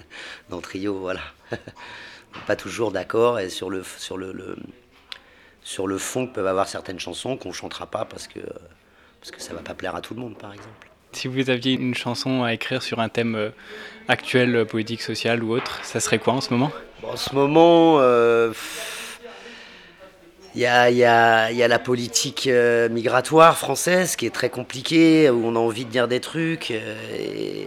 dans 0.50 0.56
le 0.56 0.62
trio, 0.62 0.98
voilà. 0.98 1.20
pas 2.46 2.56
toujours 2.56 2.92
d'accord 2.92 3.38
et 3.40 3.50
sur 3.50 3.70
le, 3.70 3.82
sur 3.98 4.16
le, 4.16 4.56
sur 5.62 5.86
le 5.86 5.98
fond 5.98 6.26
que 6.26 6.34
peuvent 6.34 6.46
avoir 6.46 6.68
certaines 6.68 7.00
chansons 7.00 7.36
qu'on 7.36 7.52
chantera 7.52 7.86
pas 7.86 8.04
parce 8.04 8.26
que, 8.26 8.40
parce 9.20 9.30
que 9.30 9.40
ça 9.40 9.54
va 9.54 9.60
pas 9.60 9.74
plaire 9.74 9.96
à 9.96 10.00
tout 10.00 10.14
le 10.14 10.20
monde, 10.20 10.36
par 10.36 10.52
exemple. 10.52 10.88
Si 11.12 11.28
vous 11.28 11.50
aviez 11.50 11.74
une 11.74 11.94
chanson 11.94 12.42
à 12.42 12.54
écrire 12.54 12.82
sur 12.82 13.00
un 13.00 13.10
thème 13.10 13.34
euh, 13.34 13.50
actuel, 14.08 14.64
politique, 14.64 15.02
social 15.02 15.42
ou 15.44 15.54
autre, 15.54 15.80
ça 15.84 16.00
serait 16.00 16.18
quoi 16.18 16.32
en 16.32 16.40
ce 16.40 16.50
moment? 16.50 16.70
En 17.02 17.16
ce 17.16 17.34
moment. 17.34 17.98
Euh, 18.00 18.52
il 20.54 20.60
y 20.60 20.66
a, 20.66 20.90
y, 20.90 21.04
a, 21.04 21.50
y 21.50 21.62
a, 21.62 21.68
la 21.68 21.78
politique 21.78 22.46
euh, 22.46 22.88
migratoire 22.90 23.56
française 23.56 24.16
qui 24.16 24.26
est 24.26 24.34
très 24.34 24.50
compliquée, 24.50 25.30
où 25.30 25.46
on 25.46 25.56
a 25.56 25.58
envie 25.58 25.86
de 25.86 25.90
dire 25.90 26.08
des 26.08 26.20
trucs. 26.20 26.70
Euh, 26.70 27.66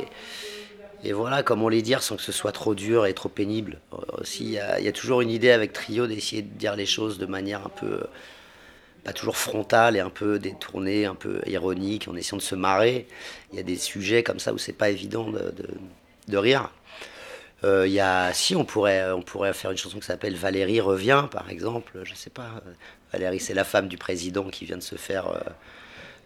et, 1.03 1.11
voilà, 1.13 1.41
comment 1.43 1.69
les 1.69 1.81
dire 1.81 2.03
sans 2.03 2.15
que 2.15 2.21
ce 2.21 2.31
soit 2.31 2.51
trop 2.51 2.75
dur 2.75 3.05
et 3.05 3.13
trop 3.13 3.29
pénible. 3.29 3.79
Aussi, 4.19 4.43
il 4.43 4.51
y 4.51 4.87
a, 4.87 4.91
toujours 4.91 5.21
une 5.21 5.29
idée 5.29 5.51
avec 5.51 5.73
Trio 5.73 6.07
d'essayer 6.07 6.41
de 6.41 6.57
dire 6.57 6.75
les 6.75 6.85
choses 6.85 7.19
de 7.19 7.27
manière 7.27 7.65
un 7.65 7.69
peu, 7.69 8.01
pas 9.03 9.13
toujours 9.13 9.37
frontale 9.37 9.95
et 9.95 9.99
un 9.99 10.09
peu 10.09 10.39
détournée, 10.39 11.05
un 11.05 11.13
peu 11.13 11.41
ironique, 11.45 12.07
en 12.07 12.15
essayant 12.15 12.37
de 12.37 12.41
se 12.41 12.55
marrer. 12.55 13.07
Il 13.51 13.57
y 13.57 13.59
a 13.59 13.63
des 13.63 13.77
sujets 13.77 14.23
comme 14.23 14.39
ça 14.39 14.51
où 14.51 14.57
c'est 14.57 14.73
pas 14.73 14.89
évident 14.89 15.29
de, 15.29 15.51
de, 15.51 15.67
de 16.27 16.37
rire. 16.37 16.71
Il 17.65 17.67
euh, 17.67 17.87
y 17.87 17.99
a, 17.99 18.31
si, 18.31 18.55
on 18.55 18.63
pourrait, 18.63 19.11
on 19.11 19.23
pourrait 19.23 19.51
faire 19.51 19.71
une 19.71 19.77
chanson 19.77 19.97
qui 19.97 20.05
s'appelle 20.05 20.35
Valérie 20.35 20.81
revient, 20.81 21.25
par 21.31 21.49
exemple. 21.49 21.99
Je 22.03 22.13
sais 22.13 22.29
pas. 22.29 22.61
Valérie, 23.11 23.39
c'est 23.39 23.55
la 23.55 23.63
femme 23.63 23.87
du 23.87 23.97
président 23.97 24.43
qui 24.49 24.65
vient 24.65 24.77
de 24.77 24.83
se 24.83 24.95
faire. 24.97 25.29
Euh, 25.29 25.39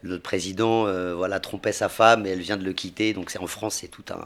le 0.01 0.19
président, 0.19 0.85
euh, 0.85 1.15
voilà, 1.15 1.39
trompait 1.39 1.71
sa 1.71 1.87
femme 1.87 2.25
et 2.25 2.31
elle 2.31 2.41
vient 2.41 2.57
de 2.57 2.65
le 2.65 2.73
quitter. 2.73 3.13
Donc, 3.13 3.29
c'est 3.29 3.39
en 3.39 3.47
France, 3.47 3.75
c'est 3.75 3.87
tout 3.87 4.03
un, 4.09 4.25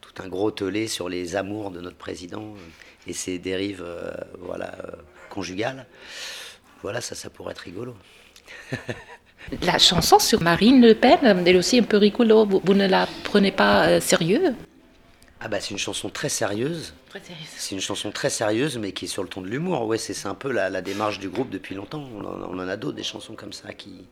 tout 0.00 0.20
un 0.20 0.26
gros 0.26 0.50
telé 0.50 0.88
sur 0.88 1.08
les 1.08 1.36
amours 1.36 1.70
de 1.70 1.80
notre 1.80 1.96
président 1.96 2.54
et 3.06 3.12
ses 3.12 3.38
dérives, 3.38 3.84
voilà, 4.40 4.72
conjugales. 5.30 5.86
Voilà, 6.82 7.00
ça, 7.00 7.14
ça 7.14 7.30
pourrait 7.30 7.52
être 7.52 7.58
rigolo. 7.58 7.94
La 9.62 9.78
chanson 9.78 10.18
sur 10.18 10.42
Marine 10.42 10.80
Le 10.80 10.94
Pen, 10.96 11.44
elle 11.46 11.56
aussi 11.56 11.78
un 11.78 11.84
peu 11.84 11.96
rigolo. 11.96 12.44
Vous, 12.44 12.60
vous 12.64 12.74
ne 12.74 12.88
la 12.88 13.06
prenez 13.22 13.52
pas 13.52 14.00
sérieux? 14.00 14.56
Ah 15.40 15.46
bah 15.48 15.60
c'est 15.60 15.70
une 15.70 15.78
chanson 15.78 16.10
très 16.10 16.28
sérieuse. 16.28 16.94
C'est 17.56 17.74
une 17.74 17.80
chanson 17.80 18.10
très 18.10 18.28
sérieuse, 18.28 18.76
mais 18.76 18.92
qui 18.92 19.04
est 19.04 19.08
sur 19.08 19.22
le 19.22 19.28
ton 19.28 19.40
de 19.40 19.46
l'humour. 19.46 19.86
Ouais, 19.86 19.98
c'est 19.98 20.26
un 20.26 20.34
peu 20.34 20.50
la, 20.50 20.82
démarche 20.82 21.20
du 21.20 21.28
groupe 21.28 21.50
depuis 21.50 21.76
longtemps. 21.76 22.08
On 22.16 22.24
en, 22.24 22.68
a 22.68 22.76
d'autres, 22.76 22.96
des 22.96 23.04
chansons 23.04 23.34
comme 23.34 23.52
ça 23.52 23.72
qui, 23.72 24.06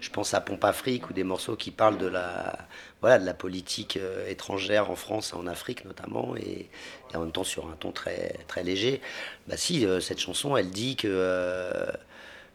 je 0.00 0.08
pense 0.08 0.32
à 0.32 0.40
Pompe 0.40 0.64
Afrique 0.64 1.10
ou 1.10 1.12
des 1.12 1.24
morceaux 1.24 1.56
qui 1.56 1.72
parlent 1.72 1.98
de 1.98 2.06
la, 2.06 2.58
voilà, 3.02 3.18
de 3.18 3.26
la 3.26 3.34
politique 3.34 3.98
euh, 3.98 4.26
étrangère 4.28 4.90
en 4.90 4.96
France 4.96 5.32
et 5.34 5.36
en 5.36 5.46
Afrique 5.46 5.84
notamment, 5.84 6.34
et, 6.36 6.70
en 7.14 7.20
même 7.20 7.32
temps 7.32 7.44
sur 7.44 7.68
un 7.68 7.76
ton 7.78 7.92
très, 7.92 8.38
très 8.48 8.64
léger. 8.64 9.02
Bah 9.48 9.58
si, 9.58 9.84
euh, 9.84 10.00
cette 10.00 10.20
chanson, 10.20 10.56
elle 10.56 10.70
dit 10.70 10.96
que 10.96 11.06
euh, 11.06 11.86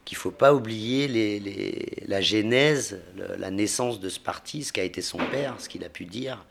qu'il 0.04 0.16
faut 0.16 0.32
pas 0.32 0.54
oublier 0.54 1.06
les, 1.06 1.38
les, 1.38 2.02
la 2.08 2.20
genèse, 2.20 3.00
la 3.38 3.50
naissance 3.52 4.00
de 4.00 4.08
ce 4.08 4.18
parti, 4.18 4.64
ce 4.64 4.72
qu'a 4.72 4.82
été 4.82 5.02
son 5.02 5.18
père, 5.18 5.54
ce 5.58 5.68
qu'il 5.68 5.84
a 5.84 5.88
pu 5.88 6.04
dire 6.04 6.44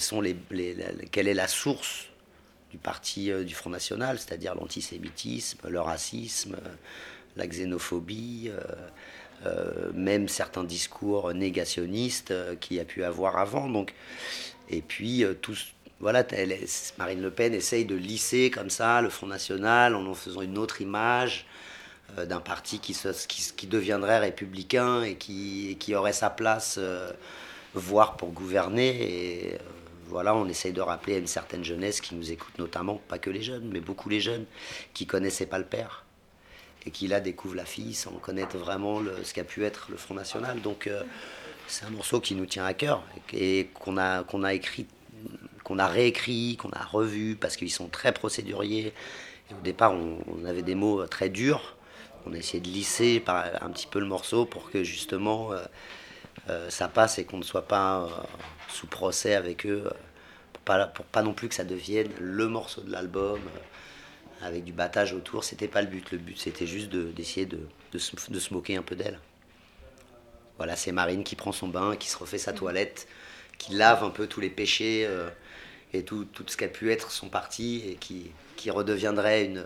sont 0.00 0.20
les, 0.20 0.36
quelle 1.10 1.28
est 1.28 1.34
la 1.34 1.48
source 1.48 2.06
du 2.72 2.78
parti 2.78 3.30
euh, 3.30 3.44
du 3.44 3.54
Front 3.54 3.70
National, 3.70 4.18
c'est-à-dire 4.18 4.54
l'antisémitisme, 4.54 5.68
le 5.68 5.80
racisme, 5.80 6.56
la 7.36 7.46
xénophobie, 7.46 8.50
euh, 8.50 8.60
euh, 9.46 9.92
même 9.94 10.28
certains 10.28 10.64
discours 10.64 11.34
négationnistes 11.34 12.32
qu'il 12.60 12.78
y 12.78 12.80
a 12.80 12.84
pu 12.84 13.04
avoir 13.04 13.36
avant. 13.36 13.68
Donc, 13.68 13.94
et 14.70 14.80
puis, 14.80 15.24
tous, 15.42 15.74
voilà, 16.00 16.24
Marine 16.98 17.20
Le 17.20 17.30
Pen 17.30 17.52
essaye 17.52 17.84
de 17.84 17.94
lisser 17.94 18.50
comme 18.50 18.70
ça 18.70 19.02
le 19.02 19.10
Front 19.10 19.26
National 19.26 19.94
en 19.94 20.06
en 20.06 20.14
faisant 20.14 20.40
une 20.40 20.56
autre 20.56 20.80
image 20.80 21.46
d'un 22.16 22.40
parti 22.40 22.78
qui, 22.78 22.96
qui, 23.56 23.66
deviendrait 23.66 24.18
républicain 24.18 25.02
et 25.02 25.16
qui, 25.16 25.76
qui 25.80 25.94
aurait 25.94 26.12
sa 26.12 26.30
place, 26.30 26.78
voire 27.74 28.16
pour 28.16 28.30
gouverner. 28.30 28.88
Et 28.88 29.58
voilà, 30.08 30.34
on 30.34 30.48
essaye 30.48 30.72
de 30.72 30.80
rappeler 30.80 31.16
à 31.16 31.18
une 31.18 31.26
certaine 31.26 31.64
jeunesse 31.64 32.00
qui 32.00 32.14
nous 32.14 32.30
écoute 32.30 32.58
notamment, 32.58 33.00
pas 33.08 33.18
que 33.18 33.30
les 33.30 33.42
jeunes, 33.42 33.68
mais 33.72 33.80
beaucoup 33.80 34.08
les 34.08 34.20
jeunes, 34.20 34.44
qui 34.94 35.06
connaissaient 35.06 35.46
pas 35.46 35.58
le 35.58 35.64
père 35.64 36.04
et 36.86 36.90
qui 36.90 37.06
là 37.06 37.20
découvrent 37.20 37.54
la 37.54 37.64
fille 37.64 37.94
sans 37.94 38.10
connaître 38.12 38.56
vraiment 38.56 39.00
ce 39.22 39.32
qu'a 39.32 39.44
pu 39.44 39.64
être 39.64 39.86
le 39.90 39.96
Front 39.96 40.14
National. 40.14 40.60
Donc 40.60 40.86
euh, 40.86 41.02
c'est 41.66 41.84
un 41.84 41.90
morceau 41.90 42.20
qui 42.20 42.34
nous 42.34 42.46
tient 42.46 42.64
à 42.64 42.74
cœur 42.74 43.02
et 43.32 43.68
qu'on 43.74 43.96
a, 43.96 44.24
qu'on 44.24 44.42
a 44.42 44.52
écrit, 44.52 44.86
qu'on 45.64 45.78
a 45.78 45.86
réécrit, 45.86 46.56
qu'on 46.56 46.70
a 46.70 46.84
revu 46.84 47.36
parce 47.36 47.56
qu'ils 47.56 47.70
sont 47.70 47.88
très 47.88 48.12
procéduriers. 48.12 48.92
Et 49.50 49.54
au 49.54 49.62
départ, 49.62 49.92
on, 49.94 50.44
avait 50.44 50.62
des 50.62 50.74
mots 50.74 51.06
très 51.06 51.28
durs. 51.28 51.76
On 52.26 52.32
a 52.32 52.36
essayé 52.36 52.60
de 52.60 52.68
lisser 52.68 53.22
un 53.26 53.70
petit 53.70 53.86
peu 53.86 53.98
le 53.98 54.06
morceau 54.06 54.44
pour 54.44 54.70
que 54.70 54.84
justement 54.84 55.52
euh, 55.52 55.56
euh, 55.56 55.66
ça 56.68 56.88
passe 56.88 57.18
et 57.18 57.24
qu'on 57.24 57.38
ne 57.38 57.44
soit 57.44 57.66
pas 57.66 58.08
sous 58.68 58.86
procès 58.86 59.34
avec 59.34 59.66
eux, 59.66 59.88
pour 60.52 60.62
pas, 60.62 60.86
pour 60.86 61.04
pas 61.04 61.22
non 61.22 61.32
plus 61.32 61.48
que 61.48 61.54
ça 61.54 61.64
devienne 61.64 62.10
le 62.18 62.48
morceau 62.48 62.80
de 62.82 62.90
l'album 62.90 63.40
avec 64.42 64.64
du 64.64 64.72
battage 64.72 65.12
autour. 65.12 65.44
C'était 65.44 65.68
pas 65.68 65.80
le 65.80 65.88
but. 65.88 66.10
Le 66.10 66.18
but, 66.18 66.38
c'était 66.38 66.66
juste 66.66 66.90
d'essayer 66.90 67.46
de, 67.46 67.98
se, 67.98 68.54
moquer 68.54 68.76
un 68.76 68.82
peu 68.82 68.96
d'elle. 68.96 69.18
Voilà, 70.58 70.76
c'est 70.76 70.92
Marine 70.92 71.24
qui 71.24 71.36
prend 71.36 71.52
son 71.52 71.68
bain, 71.68 71.96
qui 71.96 72.08
se 72.08 72.18
refait 72.18 72.38
sa 72.38 72.52
toilette, 72.52 73.08
qui 73.58 73.72
lave 73.74 74.04
un 74.04 74.10
peu 74.10 74.26
tous 74.26 74.40
les 74.40 74.50
péchés 74.50 75.04
euh, 75.06 75.30
et 75.92 76.04
tout, 76.04 76.26
ce 76.46 76.56
qu'a 76.56 76.68
pu 76.68 76.92
être 76.92 77.10
son 77.10 77.28
parti 77.28 77.82
et 77.86 77.94
qui, 77.94 78.32
redeviendrait 78.70 79.44
une, 79.44 79.64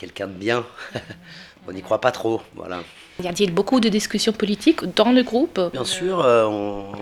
quelqu'un 0.00 0.26
de 0.26 0.32
bien. 0.32 0.64
on 1.68 1.72
n'y 1.72 1.82
croit 1.82 2.00
pas 2.00 2.10
trop. 2.10 2.40
Voilà. 2.54 2.82
Y 3.22 3.28
a-t-il 3.28 3.52
beaucoup 3.52 3.80
de 3.80 3.88
discussions 3.90 4.32
politiques 4.32 4.82
dans 4.96 5.12
le 5.12 5.22
groupe? 5.22 5.60
Bien 5.72 5.84
sûr, 5.84 6.20
euh, 6.20 6.46
on, 6.46 6.92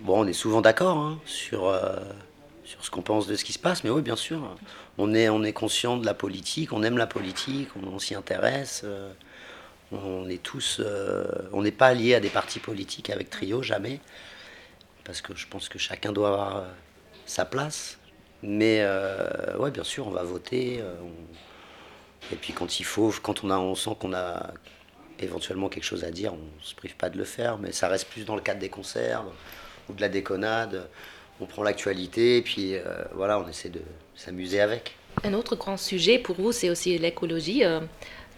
bon, 0.00 0.24
on 0.24 0.26
est 0.26 0.32
souvent 0.32 0.62
d'accord 0.62 0.96
hein, 0.96 1.18
sur, 1.26 1.68
euh, 1.68 1.96
sur 2.64 2.82
ce 2.82 2.90
qu'on 2.90 3.02
pense 3.02 3.26
de 3.26 3.36
ce 3.36 3.44
qui 3.44 3.52
se 3.52 3.58
passe, 3.58 3.84
mais 3.84 3.90
oui, 3.90 4.00
bien 4.00 4.16
sûr 4.16 4.40
on 4.96 5.14
est, 5.14 5.28
on 5.28 5.42
est 5.44 5.52
conscient 5.52 5.96
de 5.96 6.04
la 6.04 6.14
politique, 6.14 6.72
on 6.72 6.82
aime 6.82 6.96
la 6.98 7.06
politique, 7.06 7.68
on, 7.76 7.98
s'y 7.98 8.14
intéresse. 8.14 8.82
Euh, 8.84 9.12
on 9.92 10.28
est 10.28 10.42
tous, 10.42 10.80
on 11.52 11.62
n'est 11.62 11.72
pas 11.72 11.94
lié 11.94 12.14
à 12.14 12.20
des 12.20 12.28
partis 12.28 12.60
politiques 12.60 13.10
avec 13.10 13.28
Trio, 13.28 13.60
jamais, 13.60 13.98
parce 15.02 15.20
que 15.20 15.34
je 15.34 15.48
pense 15.48 15.68
que 15.68 15.80
chacun 15.80 16.12
doit 16.12 16.28
avoir 16.28 16.64
sa 17.26 17.44
place. 17.44 17.98
Mais 18.44 18.86
ouais, 19.58 19.72
bien 19.72 19.82
sûr, 19.82 20.06
on 20.06 20.12
va 20.12 20.22
voter. 20.22 20.80
Et 22.32 22.36
puis 22.36 22.52
quand 22.52 22.80
il 22.80 22.84
faut, 22.84 23.12
quand 23.22 23.44
on 23.44 23.74
sent 23.74 23.96
qu'on 23.98 24.14
a 24.14 24.52
éventuellement 25.18 25.68
quelque 25.68 25.84
chose 25.84 26.04
à 26.04 26.10
dire, 26.10 26.32
on 26.34 26.62
se 26.62 26.74
prive 26.74 26.96
pas 26.96 27.10
de 27.10 27.18
le 27.18 27.24
faire. 27.24 27.58
Mais 27.58 27.72
ça 27.72 27.88
reste 27.88 28.08
plus 28.08 28.24
dans 28.24 28.36
le 28.36 28.42
cadre 28.42 28.60
des 28.60 28.68
concerts 28.68 29.24
ou 29.88 29.92
de 29.92 30.00
la 30.00 30.08
déconnade 30.08 30.88
on 31.40 31.46
prend 31.46 31.62
l'actualité 31.62 32.36
et 32.36 32.42
puis 32.42 32.74
euh, 32.74 32.82
voilà, 33.14 33.38
on 33.38 33.48
essaie 33.48 33.68
de 33.68 33.80
s'amuser 34.14 34.60
avec. 34.60 34.96
Un 35.24 35.34
autre 35.34 35.56
grand 35.56 35.76
sujet 35.76 36.18
pour 36.18 36.36
vous, 36.36 36.52
c'est 36.52 36.70
aussi 36.70 36.96
l'écologie. 36.98 37.64
Euh, 37.64 37.80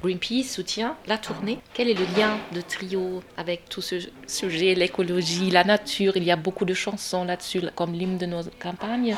Greenpeace 0.03 0.45
soutient 0.45 0.97
la 1.07 1.17
tournée. 1.17 1.61
Quel 1.75 1.89
est 1.89 1.95
le 1.95 2.05
lien 2.17 2.37
de 2.53 2.61
Trio 2.61 3.23
avec 3.37 3.69
tout 3.69 3.83
ce 3.83 3.97
sujet, 4.27 4.75
l'écologie, 4.75 5.51
la 5.51 5.63
nature? 5.63 6.17
Il 6.17 6.25
y 6.25 6.33
a 6.33 6.37
beaucoup 6.37 6.65
de 6.65 6.75
chansons 6.75 7.25
là-dessus, 7.25 7.63
comme 7.77 7.93
l'hymne 7.93 8.19
de 8.19 8.27
nos 8.27 8.43
campagnes. 8.59 9.17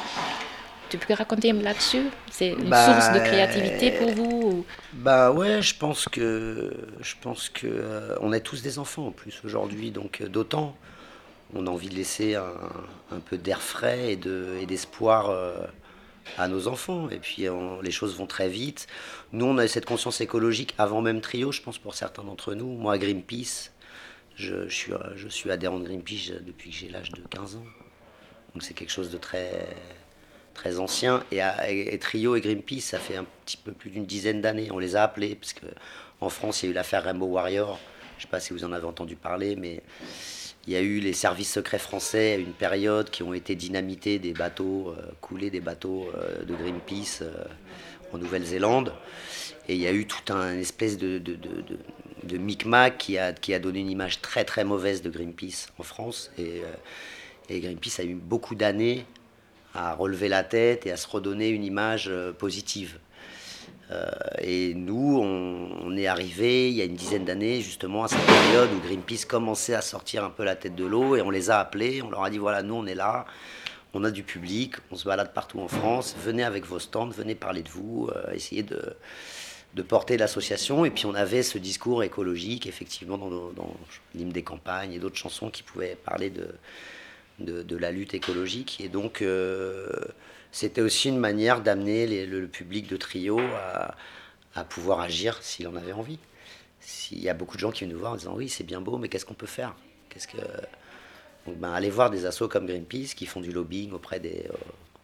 Tu 1.01 1.07
peux 1.09 1.15
raconter 1.15 1.53
là-dessus 1.53 2.05
C'est 2.31 2.51
une 2.51 2.69
bah, 2.69 2.87
source 2.87 3.13
de 3.13 3.19
créativité 3.19 3.91
pour 3.91 4.13
vous 4.13 4.65
Bah 4.93 5.33
ouais, 5.33 5.61
je 5.61 5.77
pense 5.77 6.09
que 6.09 6.73
je 7.01 7.15
pense 7.21 7.49
que 7.49 7.67
euh, 7.67 8.15
on 8.21 8.33
est 8.33 8.43
tous 8.43 8.63
des 8.63 8.79
enfants 8.79 9.09
en 9.09 9.11
plus 9.11 9.41
aujourd'hui, 9.45 9.91
donc 9.91 10.23
d'autant 10.23 10.77
on 11.53 11.67
a 11.67 11.71
envie 11.71 11.89
de 11.89 11.97
laisser 11.97 12.37
un, 12.37 13.19
peu 13.29 13.39
d'air 13.39 13.61
frais 13.61 14.13
et, 14.13 14.17
de, 14.17 14.57
et 14.61 14.67
d'espoir 14.67 15.31
euh, 15.31 15.57
à 16.39 16.47
nos 16.47 16.69
enfants. 16.69 17.11
Et 17.11 17.19
puis 17.19 17.47
les 17.83 17.91
choses 17.91 18.17
vont 18.17 18.27
très 18.27 18.49
vite. 18.49 18.87
Nous, 19.33 19.47
on 19.47 19.59
a 19.59 19.67
cette 19.67 19.87
conscience 19.87 20.21
écologique 20.21 20.75
avant 20.79 21.01
même 21.01 21.21
Trio, 21.21 21.51
je 21.51 21.61
pense, 21.61 21.79
pour 21.79 21.95
certains 21.95 22.23
d'entre 22.23 22.55
nous. 22.55 22.69
Moi, 22.69 22.99
Greenpeace, 22.99 23.73
je, 24.37 24.69
suis, 24.69 24.93
je 25.17 25.29
suis 25.29 25.51
adhérent 25.51 25.81
de 25.81 25.85
Greenpeace 25.87 26.35
depuis 26.41 26.71
que 26.71 26.77
j'ai 26.77 26.89
l'âge 26.89 27.11
de 27.11 27.21
15 27.21 27.57
ans. 27.57 27.67
Donc 28.53 28.63
c'est 28.63 28.75
quelque 28.75 28.93
chose 28.93 29.11
de 29.11 29.19
très, 29.19 29.67
très 30.55 30.79
ancien. 30.79 31.23
Et, 31.31 31.99
Trio 31.99 32.37
et 32.37 32.41
Greenpeace, 32.41 32.81
ça 32.81 32.99
fait 32.99 33.17
un 33.17 33.27
petit 33.45 33.57
peu 33.57 33.73
plus 33.73 33.91
d'une 33.91 34.07
dizaine 34.07 34.41
d'années. 34.41 34.69
On 34.71 34.79
les 34.79 34.97
a 34.97 35.03
appelés, 35.03 35.35
parce 35.35 35.53
qu'en 35.53 36.29
France, 36.31 36.63
il 36.63 36.67
y 36.67 36.69
a 36.69 36.71
eu 36.71 36.75
l'affaire 36.75 37.05
Rainbow 37.05 37.27
Warrior. 37.27 37.79
Je 38.13 38.19
ne 38.19 38.23
sais 38.23 38.29
pas 38.31 38.41
si 38.41 38.53
vous 38.53 38.65
en 38.65 38.73
avez 38.73 38.87
entendu 38.87 39.17
parler, 39.17 39.57
mais 39.57 39.83
il 40.67 40.73
y 40.73 40.77
a 40.77 40.81
eu 40.81 41.01
les 41.01 41.13
services 41.13 41.53
secrets 41.53 41.79
français 41.79 42.33
à 42.33 42.37
une 42.37 42.53
période 42.53 43.11
qui 43.11 43.23
ont 43.23 43.35
été 43.35 43.55
dynamités 43.55 44.19
des 44.19 44.33
bateaux, 44.33 44.95
euh, 44.97 45.03
coulés 45.21 45.51
des 45.51 45.61
bateaux 45.61 46.09
euh, 46.17 46.43
de 46.45 46.55
Greenpeace 46.55 47.21
euh, 47.23 47.45
en 48.13 48.19
Nouvelle-Zélande. 48.19 48.95
Et 49.69 49.75
il 49.75 49.81
y 49.81 49.87
a 49.87 49.93
eu 49.93 50.07
tout 50.07 50.33
un 50.33 50.59
espèce 50.59 50.97
de, 50.97 51.19
de, 51.19 51.37
de, 52.23 52.39
micmac 52.39 52.97
qui 52.99 53.19
a, 53.19 53.59
donné 53.59 53.81
une 53.81 53.91
image 53.91 54.21
très 54.21 54.45
très 54.45 54.65
mauvaise 54.65 55.03
de 55.03 55.11
Greenpeace 55.11 55.69
en 55.79 55.83
France. 55.83 56.31
Et, 56.39 56.63
et 57.49 57.61
Greenpeace 57.61 58.01
a 58.01 58.05
eu 58.05 58.15
beaucoup 58.15 58.55
d'années 58.55 59.05
à 59.75 59.95
relever 59.95 60.29
la 60.29 60.45
tête 60.45 60.87
et 60.87 60.93
à 60.93 60.97
se 60.97 61.09
redonner 61.09 61.49
une 61.49 61.65
image 61.65 62.11
positive. 62.39 62.99
Euh, 63.91 64.07
et 64.41 64.75
nous, 64.75 65.19
on, 65.21 65.97
est 65.97 66.07
arrivé 66.07 66.69
il 66.71 66.75
y 66.75 66.83
a 66.83 66.85
une 66.85 66.97
dizaine 66.97 67.25
d'années 67.25 67.61
justement 67.61 68.05
à 68.05 68.09
cette 68.09 68.25
période 68.25 68.71
où 68.73 68.81
Greenpeace 68.81 69.27
commençait 69.27 69.75
à 69.75 69.81
sortir 69.81 70.25
un 70.25 70.31
peu 70.31 70.43
la 70.43 70.57
tête 70.57 70.75
de 70.75 70.85
l'eau 70.85 71.15
et 71.17 71.23
on 71.23 71.31
les 71.31 71.51
a 71.51 71.61
appelés, 71.61 72.03
on 72.03 72.11
leur 72.11 72.25
a 72.25 72.31
dit 72.31 72.39
voilà, 72.39 72.63
nous 72.63 72.75
on 72.75 72.87
est 72.87 72.95
là, 72.97 73.27
on 73.93 74.03
a 74.03 74.11
du 74.11 74.25
public, 74.25 74.75
on 74.91 74.97
se 74.97 75.05
balade 75.05 75.33
partout 75.33 75.61
en 75.61 75.69
France, 75.69 76.17
venez 76.19 76.43
avec 76.43 76.67
vos 76.67 76.81
stands, 76.81 77.09
venez 77.09 77.35
parler 77.35 77.63
de 77.63 77.69
vous, 77.69 78.09
euh, 78.15 78.33
essayez 78.33 78.65
de, 78.65 78.97
de 79.75 79.83
porter 79.83 80.17
l'association. 80.17 80.85
Et 80.85 80.91
puis 80.91 81.07
on 81.07 81.15
avait 81.15 81.43
ce 81.45 81.59
discours 81.59 82.03
écologique 82.03 82.67
effectivement 82.67 83.19
dans, 83.19 83.53
dans 83.53 83.77
l'hymne 84.15 84.33
des 84.33 84.43
campagnes 84.43 84.93
et 84.93 84.99
d'autres 84.99 85.19
chansons 85.19 85.51
qui 85.51 85.63
pouvaient 85.63 85.97
parler 86.05 86.31
de, 86.31 86.49
de, 87.39 87.77
la 87.77 87.91
lutte 87.93 88.15
écologique. 88.15 88.81
Et 88.81 88.89
donc... 88.89 89.23
Euh, 89.23 89.89
c'était 90.55 90.83
aussi 90.83 91.09
une 91.09 91.19
manière 91.19 91.63
d'amener 91.63 92.27
le, 92.27 92.47
public 92.47 92.87
de 92.87 92.97
trio 92.97 93.41
à, 94.55 94.65
pouvoir 94.65 95.01
agir 95.01 95.43
s'il 95.43 95.67
en 95.67 95.75
avait 95.75 95.93
envie. 95.93 96.21
S'il 96.79 97.21
y 97.21 97.29
a 97.29 97.35
beaucoup 97.35 97.57
de 97.57 97.61
gens 97.61 97.73
qui 97.73 97.81
viennent 97.81 97.93
nous 97.93 97.99
voir 97.99 98.13
en 98.13 98.17
disant 98.17 98.37
oui 98.37 98.49
c'est 98.49 98.63
bien 98.63 98.81
beau 98.81 98.97
mais 98.97 99.09
qu'est-ce 99.09 99.27
qu'on 99.27 99.35
peut 99.35 99.49
faire? 99.49 99.75
Qu'est-ce 100.11 100.29
que 100.29 100.37
ben, 101.49 101.73
allez 101.73 101.91
voir 101.91 102.09
des 102.09 102.25
assos 102.25 102.47
comme 102.47 102.67
Greenpeace 102.67 103.15
qui 103.17 103.27
font 103.27 103.41
du 103.41 103.51
lobbying 103.51 103.91
auprès 103.91 104.21
des 104.21 104.49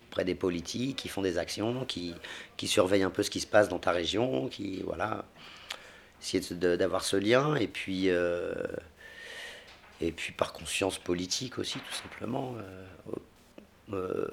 auprès 0.08 0.24
des 0.24 0.36
politiques, 0.36 0.96
qui 0.96 1.08
font 1.08 1.22
des 1.22 1.36
actions, 1.36 1.84
qui, 1.84 2.14
qui 2.56 2.68
surveillent 2.68 3.02
un 3.02 3.10
peu 3.10 3.24
ce 3.24 3.30
qui 3.30 3.40
se 3.40 3.46
passe 3.48 3.68
dans 3.68 3.80
ta 3.80 3.90
région, 3.90 4.46
qui 4.46 4.82
voilà 4.82 5.24
essayer 6.22 6.54
d'avoir 6.54 7.02
ce 7.02 7.16
lien 7.16 7.56
et 7.56 7.66
puis 7.66 8.08
euh, 8.08 8.54
et 10.00 10.12
puis 10.12 10.32
par 10.32 10.52
conscience 10.52 10.98
politique 10.98 11.58
aussi 11.58 11.78
tout 11.78 11.94
simplement. 11.94 12.54
Euh, 12.58 12.86
euh, 13.92 14.28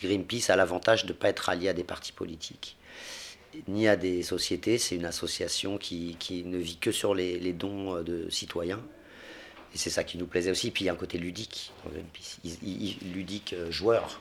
Greenpeace 0.00 0.50
a 0.50 0.56
l'avantage 0.56 1.04
de 1.06 1.12
ne 1.12 1.18
pas 1.18 1.28
être 1.28 1.48
allié 1.48 1.68
à 1.68 1.72
des 1.72 1.84
partis 1.84 2.12
politiques 2.12 2.76
ni 3.68 3.88
à 3.88 3.96
des 3.96 4.22
sociétés. 4.22 4.78
C'est 4.78 4.96
une 4.96 5.04
association 5.04 5.78
qui, 5.78 6.16
ne 6.44 6.58
vit 6.58 6.76
que 6.76 6.92
sur 6.92 7.14
les, 7.14 7.52
dons 7.52 7.96
euh, 7.96 8.02
de 8.02 8.30
citoyens. 8.30 8.80
Et 9.74 9.78
c'est 9.78 9.90
ça 9.90 10.04
qui 10.04 10.18
nous 10.18 10.26
plaisait 10.26 10.50
aussi. 10.50 10.70
Puis 10.70 10.84
il 10.84 10.86
y 10.86 10.90
a 10.90 10.92
un 10.92 10.96
côté 10.96 11.18
ludique 11.18 11.72
dans 11.84 11.90
Greenpeace, 11.90 12.38
ludique 13.12 13.52
euh, 13.52 13.70
joueur. 13.70 14.20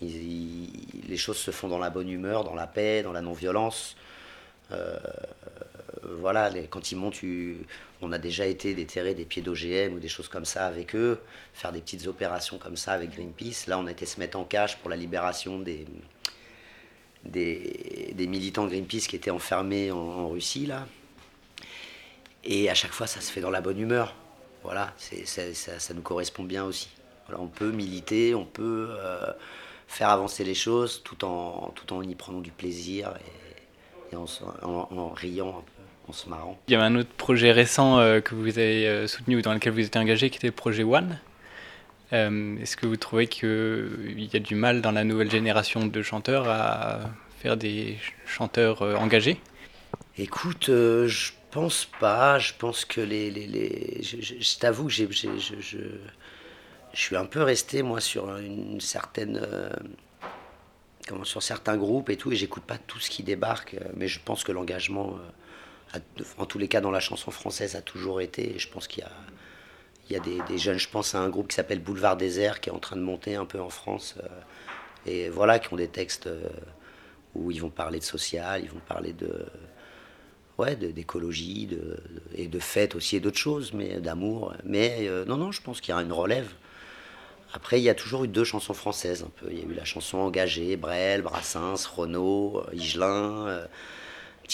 les 0.00 1.16
choses 1.16 1.38
se 1.38 1.50
font 1.50 1.68
dans 1.68 1.78
la 1.78 1.90
bonne 1.90 2.08
humeur, 2.08 2.44
dans 2.44 2.54
la 2.54 2.66
paix, 2.66 3.02
dans 3.02 3.12
la 3.12 3.20
non-violence. 3.20 3.96
Voilà, 6.02 6.50
quand 6.68 6.92
ils 6.92 6.96
montent, 6.96 7.20
on 8.02 8.12
a 8.12 8.18
déjà 8.18 8.46
été 8.46 8.74
déterrer 8.74 9.14
des 9.14 9.24
pieds 9.24 9.42
d'OGM 9.42 9.94
ou 9.94 9.98
des 9.98 10.08
choses 10.08 10.28
comme 10.28 10.44
ça 10.44 10.66
avec 10.66 10.94
eux, 10.94 11.20
faire 11.52 11.72
des 11.72 11.80
petites 11.80 12.06
opérations 12.06 12.58
comme 12.58 12.76
ça 12.76 12.92
avec 12.92 13.10
Greenpeace. 13.10 13.66
Là, 13.66 13.78
on 13.78 13.86
a 13.86 13.90
été 13.90 14.06
se 14.06 14.18
mettre 14.20 14.38
en 14.38 14.44
cache 14.44 14.76
pour 14.78 14.90
la 14.90 14.96
libération 14.96 15.58
des, 15.58 15.86
militants 18.18 18.66
Greenpeace 18.66 19.06
qui 19.08 19.16
étaient 19.16 19.30
enfermés 19.30 19.90
en, 19.90 20.28
Russie, 20.28 20.66
là. 20.66 20.86
Et 22.42 22.70
à 22.70 22.74
chaque 22.74 22.92
fois, 22.92 23.06
ça 23.06 23.20
se 23.20 23.30
fait 23.30 23.42
dans 23.42 23.50
la 23.50 23.60
bonne 23.60 23.78
humeur. 23.78 24.14
Voilà, 24.62 24.94
ça, 25.24 25.94
nous 25.94 26.02
correspond 26.02 26.44
bien 26.44 26.64
aussi. 26.64 26.88
on 27.32 27.46
peut 27.46 27.70
militer, 27.70 28.34
on 28.34 28.44
peut 28.44 28.88
euh, 28.90 29.32
faire 29.88 30.10
avancer 30.10 30.44
les 30.44 30.54
choses 30.54 31.02
tout 31.02 31.24
en, 31.24 31.72
tout 31.74 31.92
en 31.92 32.02
y 32.02 32.14
prenant 32.14 32.40
du 32.40 32.52
plaisir 32.52 33.14
et, 34.12 34.16
en, 34.16 35.10
riant. 35.10 35.64
Il 36.68 36.72
y 36.72 36.74
avait 36.74 36.84
un 36.84 36.96
autre 36.96 37.10
projet 37.16 37.52
récent 37.52 37.98
euh, 37.98 38.20
que 38.20 38.34
vous 38.34 38.58
avez 38.58 38.86
euh, 38.86 39.06
soutenu 39.06 39.36
ou 39.36 39.42
dans 39.42 39.52
lequel 39.52 39.72
vous 39.72 39.80
étiez 39.80 40.00
engagé 40.00 40.30
qui 40.30 40.38
était 40.38 40.48
le 40.48 40.52
projet 40.52 40.82
One. 40.82 41.18
Euh, 42.12 42.56
est-ce 42.60 42.76
que 42.76 42.86
vous 42.86 42.96
trouvez 42.96 43.26
qu'il 43.26 44.28
y 44.32 44.36
a 44.36 44.40
du 44.40 44.54
mal 44.54 44.80
dans 44.80 44.92
la 44.92 45.04
nouvelle 45.04 45.30
génération 45.30 45.86
de 45.86 46.02
chanteurs 46.02 46.48
à 46.48 47.00
faire 47.38 47.56
des 47.56 47.98
chanteurs 48.26 48.82
engagés? 49.00 49.40
Écoute, 50.18 50.66
je 50.66 51.30
pense 51.50 51.86
pas. 52.00 52.38
Je 52.38 52.52
pense 52.58 52.84
que 52.84 53.00
les. 53.00 53.30
les, 53.30 53.46
les 53.46 54.02
je, 54.02 54.58
t'avoue 54.58 54.86
que 54.86 54.90
j'ai, 54.90 55.08
je, 55.10 55.54
je 55.60 57.00
suis 57.00 57.16
un 57.16 57.26
peu 57.26 57.42
resté, 57.42 57.82
moi, 57.82 58.00
sur 58.00 58.36
une 58.38 58.80
certaine. 58.80 59.40
comment, 61.06 61.24
sur 61.24 61.44
certains 61.44 61.76
groupes 61.76 62.10
et 62.10 62.16
tout, 62.16 62.32
et 62.32 62.36
j'écoute 62.36 62.64
pas 62.64 62.78
tout 62.78 62.98
ce 62.98 63.08
qui 63.08 63.22
débarque, 63.22 63.76
mais 63.94 64.08
je 64.08 64.18
pense 64.24 64.42
que 64.42 64.50
l'engagement, 64.50 65.16
en 66.38 66.46
tous 66.46 66.58
les 66.58 66.68
cas, 66.68 66.80
dans 66.80 66.90
la 66.90 67.00
chanson 67.00 67.30
française, 67.30 67.76
a 67.76 67.82
toujours 67.82 68.20
été. 68.20 68.58
Je 68.58 68.68
pense 68.68 68.86
qu'il 68.88 69.02
y 69.02 69.06
a. 69.06 69.10
Des, 70.48 70.58
jeunes, 70.58 70.78
je 70.78 70.88
pense 70.88 71.14
à 71.14 71.20
un 71.20 71.28
groupe 71.28 71.48
qui 71.48 71.54
s'appelle 71.54 71.78
Boulevard 71.78 72.16
Désert, 72.16 72.60
qui 72.60 72.68
est 72.68 72.72
en 72.72 72.80
train 72.80 72.96
de 72.96 73.02
monter 73.02 73.36
un 73.36 73.44
peu 73.46 73.60
en 73.60 73.70
France. 73.70 74.16
et 75.06 75.28
voilà, 75.28 75.60
qui 75.60 75.72
ont 75.72 75.76
des 75.76 75.88
textes 75.88 76.28
où 77.34 77.50
ils 77.50 77.60
vont 77.60 77.70
parler 77.70 77.98
de 77.98 78.04
social, 78.04 78.62
ils 78.64 78.70
vont 78.70 78.80
parler 78.88 79.12
de, 79.12 79.46
ouais, 80.60 80.76
d'écologie, 80.76 81.66
de, 81.66 81.98
et 82.34 82.46
de 82.46 82.58
fête 82.58 82.94
aussi, 82.94 83.16
et 83.16 83.20
d'autres 83.20 83.38
choses, 83.38 83.72
mais 83.72 84.00
d'amour. 84.00 84.54
Mais 84.64 85.08
euh, 85.08 85.24
non, 85.24 85.36
non, 85.36 85.52
je 85.52 85.62
pense 85.62 85.80
qu'il 85.80 85.94
y 85.94 85.98
a 85.98 86.00
une 86.00 86.12
relève. 86.12 86.48
Après, 87.52 87.80
il 87.80 87.82
y 87.82 87.88
a 87.88 87.94
toujours 87.94 88.24
eu 88.24 88.28
deux 88.28 88.44
chansons 88.44 88.74
françaises, 88.74 89.24
un 89.24 89.30
peu. 89.40 89.46
Il 89.50 89.58
y 89.58 89.62
a 89.62 89.64
eu 89.64 89.74
la 89.74 89.84
chanson 89.84 90.18
engagée, 90.18 90.76
Brel, 90.76 91.22
Brassens, 91.22 91.86
Renaud, 91.96 92.62
euh, 92.68 93.66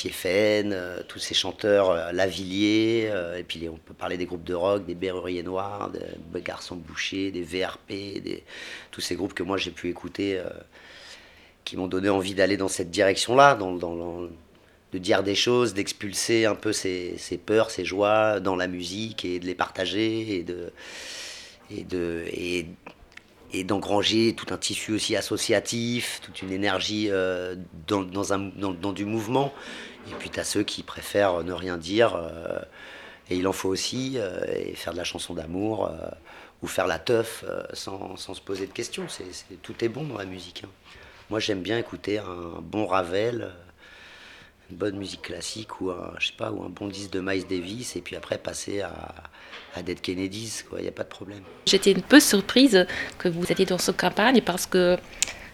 Higelin, 0.04 0.72
euh, 0.72 1.02
tous 1.06 1.18
ces 1.18 1.34
chanteurs, 1.34 2.12
Lavillier, 2.12 3.12
et 3.38 3.42
puis 3.42 3.68
on 3.68 3.76
peut 3.76 3.94
parler 3.94 4.16
des 4.16 4.26
groupes 4.26 4.44
de 4.44 4.54
rock, 4.54 4.86
des 4.86 4.94
Berruriers 4.94 5.42
Noirs, 5.42 5.90
des 5.90 6.42
Garçons 6.42 6.76
Bouchers, 6.76 7.30
des 7.30 7.42
VRP, 7.42 8.22
tous 8.90 9.00
ces 9.00 9.16
groupes 9.16 9.34
que 9.34 9.42
moi 9.42 9.56
j'ai 9.56 9.70
pu 9.70 9.88
écouter, 9.88 10.40
qui 11.64 11.76
m'ont 11.76 11.88
donné 11.88 12.08
envie 12.08 12.34
d'aller 12.34 12.56
dans 12.56 12.68
cette 12.68 12.90
direction-là, 12.90 13.56
de 13.56 14.98
dire 14.98 15.22
des 15.22 15.34
choses, 15.34 15.74
d'expulser 15.74 16.46
un 16.46 16.54
peu 16.54 16.72
ses, 16.72 17.18
peurs, 17.44 17.70
ses 17.70 17.84
joies 17.84 18.40
dans 18.40 18.56
la 18.56 18.68
musique 18.68 19.24
et 19.24 19.38
de 19.38 19.46
les 19.46 19.54
partager 19.54 20.38
et 20.38 21.82
de 21.84 22.24
et 23.52 23.64
d'engranger 23.64 24.34
tout 24.34 24.52
un 24.52 24.56
tissu 24.56 24.92
aussi 24.92 25.16
associatif, 25.16 26.20
toute 26.22 26.42
une 26.42 26.52
énergie 26.52 27.08
euh, 27.10 27.56
dans, 27.86 28.92
du 28.92 29.04
mouvement. 29.04 29.52
Et 30.08 30.14
puis 30.18 30.30
tu 30.30 30.40
as 30.40 30.44
ceux 30.44 30.62
qui 30.62 30.82
préfèrent 30.82 31.42
ne 31.42 31.52
rien 31.52 31.76
dire, 31.76 32.16
euh, 32.16 32.58
et 33.30 33.36
il 33.36 33.46
en 33.48 33.52
faut 33.52 33.68
aussi, 33.68 34.14
euh, 34.16 34.40
et 34.54 34.74
faire 34.74 34.92
de 34.92 34.98
la 34.98 35.04
chanson 35.04 35.34
d'amour, 35.34 35.90
ou 36.62 36.66
faire 36.66 36.86
la 36.86 36.98
teuf 36.98 37.44
sans, 37.72 38.16
se 38.16 38.40
poser 38.40 38.66
de 38.66 38.72
questions. 38.72 39.06
Tout 39.62 39.84
est 39.84 39.88
bon 39.88 40.04
dans 40.04 40.18
la 40.18 40.26
musique. 40.26 40.62
Hein. 40.64 40.70
Moi 41.28 41.40
j'aime 41.40 41.60
bien 41.60 41.78
écouter 41.78 42.18
un 42.18 42.60
bon 42.62 42.86
Ravel 42.86 43.52
une 44.70 44.76
bonne 44.76 44.96
musique 44.96 45.22
classique 45.22 45.80
ou 45.80 45.90
un, 45.90 46.12
je 46.18 46.28
sais 46.28 46.32
pas, 46.36 46.50
ou 46.50 46.62
un 46.64 46.68
bon 46.68 46.88
disque 46.88 47.10
de 47.12 47.20
Miles 47.20 47.46
Davis 47.46 47.96
et 47.96 48.00
puis 48.00 48.16
après 48.16 48.38
passer 48.38 48.80
à, 48.80 49.14
à 49.74 49.82
Dead 49.82 50.00
Kennedys, 50.00 50.64
il 50.76 50.82
n'y 50.82 50.88
a 50.88 50.92
pas 50.92 51.04
de 51.04 51.08
problème. 51.08 51.42
J'étais 51.66 51.96
un 51.96 52.00
peu 52.00 52.20
surprise 52.20 52.86
que 53.18 53.28
vous 53.28 53.50
étiez 53.50 53.66
dans 53.66 53.78
cette 53.78 53.96
campagne 53.96 54.40
parce 54.42 54.66
que 54.66 54.96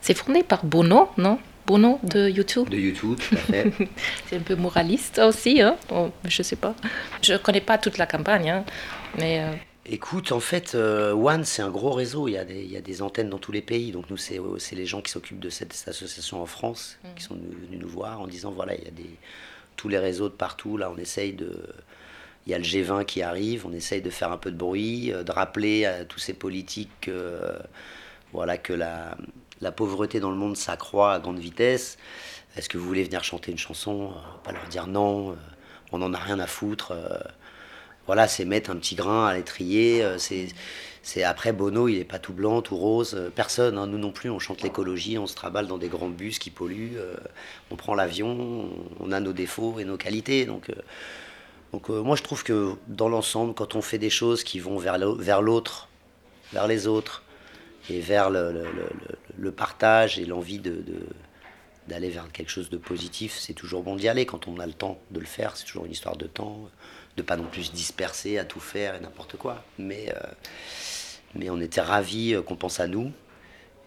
c'est 0.00 0.14
fourni 0.14 0.42
par 0.42 0.64
Bono, 0.64 1.08
non? 1.18 1.38
Bono 1.66 2.00
de 2.02 2.28
YouTube. 2.28 2.68
De 2.68 2.76
YouTube, 2.76 3.18
tout 3.18 3.34
à 3.34 3.38
fait. 3.38 3.72
c'est 4.28 4.36
un 4.36 4.40
peu 4.40 4.56
moraliste 4.56 5.18
aussi, 5.18 5.60
hein? 5.60 5.76
Je 6.24 6.42
sais 6.42 6.56
pas. 6.56 6.74
Je 7.22 7.34
connais 7.36 7.60
pas 7.60 7.78
toute 7.78 7.98
la 7.98 8.06
campagne, 8.06 8.50
hein, 8.50 8.64
mais... 9.18 9.40
Euh, 9.40 9.52
Écoute, 9.84 10.30
en 10.30 10.38
fait, 10.38 10.76
euh, 10.76 11.12
One, 11.12 11.44
c'est 11.44 11.60
un 11.60 11.70
gros 11.70 11.90
réseau. 11.90 12.28
Il 12.28 12.32
y, 12.32 12.38
a 12.38 12.44
des, 12.44 12.62
il 12.62 12.70
y, 12.70 12.76
a 12.76 12.80
des, 12.80 13.02
antennes 13.02 13.28
dans 13.28 13.38
tous 13.38 13.50
les 13.50 13.62
pays. 13.62 13.90
Donc, 13.90 14.10
nous, 14.10 14.16
c'est 14.16 14.38
les 14.72 14.86
gens 14.86 15.02
qui 15.02 15.10
s'occupent 15.10 15.40
de 15.40 15.50
cette, 15.50 15.72
association 15.88 16.40
en 16.40 16.46
France 16.46 16.98
mm. 17.02 17.08
qui 17.16 17.24
sont 17.24 17.34
venus 17.34 17.80
nous 17.80 17.88
voir 17.88 18.20
en 18.20 18.28
disant 18.28 18.52
voilà, 18.52 18.76
il 18.76 18.84
y 18.84 18.88
a 18.88 18.92
des, 18.92 19.10
tous 19.74 19.88
les 19.88 19.98
réseaux 19.98 20.28
de 20.28 20.34
partout. 20.34 20.76
Là, 20.76 20.92
on 20.94 20.98
essaye 20.98 21.32
de. 21.32 21.66
Il 22.46 22.52
y 22.52 22.54
a 22.54 22.58
le 22.58 22.64
G20 22.64 23.04
qui 23.04 23.22
arrive. 23.22 23.66
On 23.66 23.72
essaye 23.72 24.02
de 24.02 24.10
faire 24.10 24.30
un 24.30 24.36
peu 24.36 24.52
de 24.52 24.56
bruit, 24.56 25.12
euh, 25.12 25.24
de 25.24 25.32
rappeler 25.32 25.84
à 25.84 26.04
tous 26.04 26.20
ces 26.20 26.34
politiques 26.34 27.10
voilà, 28.32 28.56
que 28.56 28.72
la, 28.72 29.16
la 29.60 29.72
pauvreté 29.72 30.20
dans 30.20 30.30
le 30.30 30.36
monde 30.36 30.56
s'accroît 30.56 31.14
à 31.14 31.18
grande 31.18 31.40
vitesse. 31.40 31.98
Est-ce 32.56 32.68
que 32.68 32.78
vous 32.78 32.86
voulez 32.86 33.02
venir 33.02 33.24
chanter 33.24 33.50
une 33.50 33.58
chanson? 33.58 34.12
Pas 34.44 34.52
leur 34.52 34.66
dire 34.68 34.86
non. 34.86 35.36
on 35.90 35.98
n'en 35.98 36.14
a 36.14 36.18
rien 36.18 36.38
à 36.38 36.46
foutre 36.46 36.94
voilà, 38.06 38.28
c'est 38.28 38.44
mettre 38.44 38.70
un 38.70 38.76
petit 38.76 38.94
grain 38.94 39.26
à 39.26 39.34
l'étrier. 39.34 40.02
Euh, 40.02 40.18
c'est, 40.18 41.24
après 41.24 41.52
Bono, 41.52 41.88
il 41.88 41.98
n'est 41.98 42.04
pas 42.04 42.18
tout 42.18 42.32
blanc, 42.32 42.62
tout 42.62 42.76
rose. 42.76 43.14
Euh, 43.14 43.30
personne, 43.30 43.78
hein, 43.78 43.86
nous 43.86 43.98
non 43.98 44.12
plus, 44.12 44.30
on 44.30 44.38
chante 44.38 44.62
l'écologie, 44.62 45.18
on 45.18 45.26
se 45.26 45.34
traballe 45.34 45.66
dans 45.66 45.78
des 45.78 45.88
grands 45.88 46.08
bus 46.08 46.38
qui 46.38 46.50
polluent, 46.50 46.96
euh, 46.96 47.14
on 47.70 47.76
prend 47.76 47.94
l'avion, 47.94 48.70
on 49.00 49.12
a 49.12 49.20
nos 49.20 49.32
défauts 49.32 49.78
et 49.78 49.84
nos 49.84 49.96
qualités. 49.96 50.46
Donc, 50.46 50.70
donc 51.72 51.88
moi 51.88 52.16
je 52.16 52.22
trouve 52.22 52.44
que 52.44 52.74
dans 52.88 53.08
l'ensemble, 53.08 53.54
quand 53.54 53.76
on 53.76 53.82
fait 53.82 53.98
des 53.98 54.10
choses 54.10 54.44
qui 54.44 54.58
vont 54.58 54.78
vers, 54.78 54.98
l'autre, 54.98 55.88
vers 56.52 56.66
les 56.66 56.86
autres, 56.86 57.22
et 57.90 58.00
vers 58.00 58.30
le, 58.30 59.50
partage 59.56 60.18
et 60.18 60.24
l'envie 60.24 60.58
de, 60.58 60.84
d'aller 61.88 62.10
vers 62.10 62.30
quelque 62.30 62.50
chose 62.50 62.70
de 62.70 62.76
positif, 62.76 63.36
c'est 63.38 63.54
toujours 63.54 63.82
bon 63.82 63.96
d'y 63.96 64.08
aller 64.08 64.26
quand 64.26 64.46
on 64.46 64.58
a 64.60 64.66
le 64.66 64.72
temps 64.72 65.00
de 65.10 65.18
le 65.18 65.26
faire, 65.26 65.56
c'est 65.56 65.64
toujours 65.64 65.86
une 65.86 65.92
histoire 65.92 66.16
de 66.16 66.26
temps 66.26 66.68
de 67.16 67.22
pas 67.22 67.36
non 67.36 67.44
plus 67.44 67.64
se 67.64 67.72
disperser 67.72 68.38
à 68.38 68.44
tout 68.44 68.60
faire 68.60 68.94
et 68.94 69.00
n'importe 69.00 69.36
quoi. 69.36 69.64
Mais, 69.78 70.12
euh, 70.14 70.20
mais 71.34 71.50
on 71.50 71.60
était 71.60 71.80
ravis 71.80 72.34
euh, 72.34 72.42
qu'on 72.42 72.56
pense 72.56 72.80
à 72.80 72.86
nous. 72.86 73.12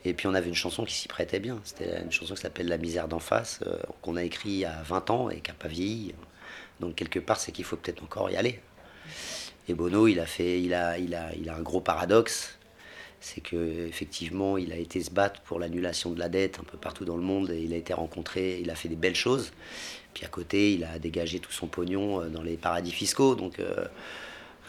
Et 0.04 0.14
puis 0.14 0.28
on 0.28 0.36
avait 0.36 0.50
une 0.50 0.56
chanson 0.56 0.86
qui 0.86 0.94
s'y 0.94 1.08
prêtait 1.08 1.40
bien. 1.40 1.60
C'était 1.64 2.02
une 2.02 2.12
chanson 2.12 2.36
qui 2.36 2.42
s'appelle 2.42 2.68
La 2.68 2.78
misère 2.78 3.08
d'en 3.08 3.20
face, 3.20 3.60
euh, 3.66 3.78
qu'on 4.02 4.16
a 4.16 4.24
écrit 4.24 4.64
a 4.64 4.84
20 4.84 5.10
ans 5.10 5.30
et 5.30 5.42
qui 5.42 5.50
n'a 5.50 5.56
pas 5.56 5.68
vieilli. 5.68 6.14
Donc 6.80 6.96
quelque 6.96 7.20
part, 7.20 7.40
c'est 7.40 7.52
qu'il 7.52 7.66
faut 7.66 7.78
peut-être 7.78 8.04
encore 8.04 8.30
y 8.30 8.36
aller. 8.36 8.60
Et 9.68 9.74
Bono, 9.74 10.08
il 10.08 10.20
a 10.20 10.28
fait, 10.28 10.62
il 10.62 10.76
a, 10.76 11.00
il 11.00 11.16
a, 11.16 11.34
il 11.36 11.50
a 11.50 11.56
un 11.56 11.62
gros 11.62 11.82
paradoxe, 11.82 12.60
c'est 13.26 13.42
que 13.42 13.88
effectivement, 13.88 14.56
il 14.56 14.72
a 14.72 14.78
été 14.78 15.02
se 15.02 15.10
battre 15.10 15.42
pour 15.42 15.60
l'annulation 15.60 16.12
de 16.12 16.20
la 16.20 16.30
dette 16.30 16.60
un 16.60 16.64
peu 16.64 16.78
partout 16.78 17.06
dans 17.06 17.18
le 17.18 17.24
monde 17.24 17.50
il 17.50 17.74
a 17.74 17.76
été 17.76 17.92
rencontré, 17.92 18.60
il 18.62 18.70
a 18.70 18.76
fait 18.76 18.88
des 18.88 18.96
belles 18.96 19.16
choses. 19.16 19.52
Puis 20.14 20.24
à 20.26 20.28
côté, 20.28 20.74
il 20.74 20.84
a 20.84 21.00
dégagé 21.00 21.40
tout 21.40 21.52
son 21.52 21.66
pognon 21.66 22.22
euh, 22.22 22.28
dans 22.28 22.44
les 22.44 22.56
paradis 22.56 22.92
fiscaux. 22.92 23.34
Donc 23.34 23.58
euh, 23.58 23.88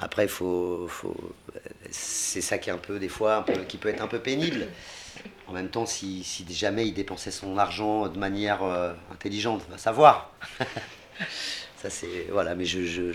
après, 0.00 0.26
faut, 0.26 0.88
faut... 0.88 1.14
c'est 1.90 2.40
ça 2.40 2.56
qui 2.56 2.70
est 2.70 2.72
un 2.72 2.78
peu 2.78 2.98
des 2.98 3.10
fois, 3.10 3.44
qui 3.68 3.76
peut 3.76 3.90
être 3.90 4.02
un 4.02 4.08
peu 4.08 4.20
pénible. 4.20 4.68
En 5.48 5.52
même 5.52 5.68
temps, 5.68 5.84
si, 5.84 6.24
jamais 6.48 6.88
il 6.88 6.94
dépensait 6.94 7.30
son 7.30 7.58
argent 7.58 8.08
de 8.08 8.18
manière 8.18 8.62
euh, 8.62 8.94
intelligente, 9.12 9.66
va 9.68 9.76
savoir. 9.76 10.32
ça 11.76 11.90
c'est 11.90 12.28
voilà, 12.30 12.54
mais 12.54 12.64
je, 12.64 13.12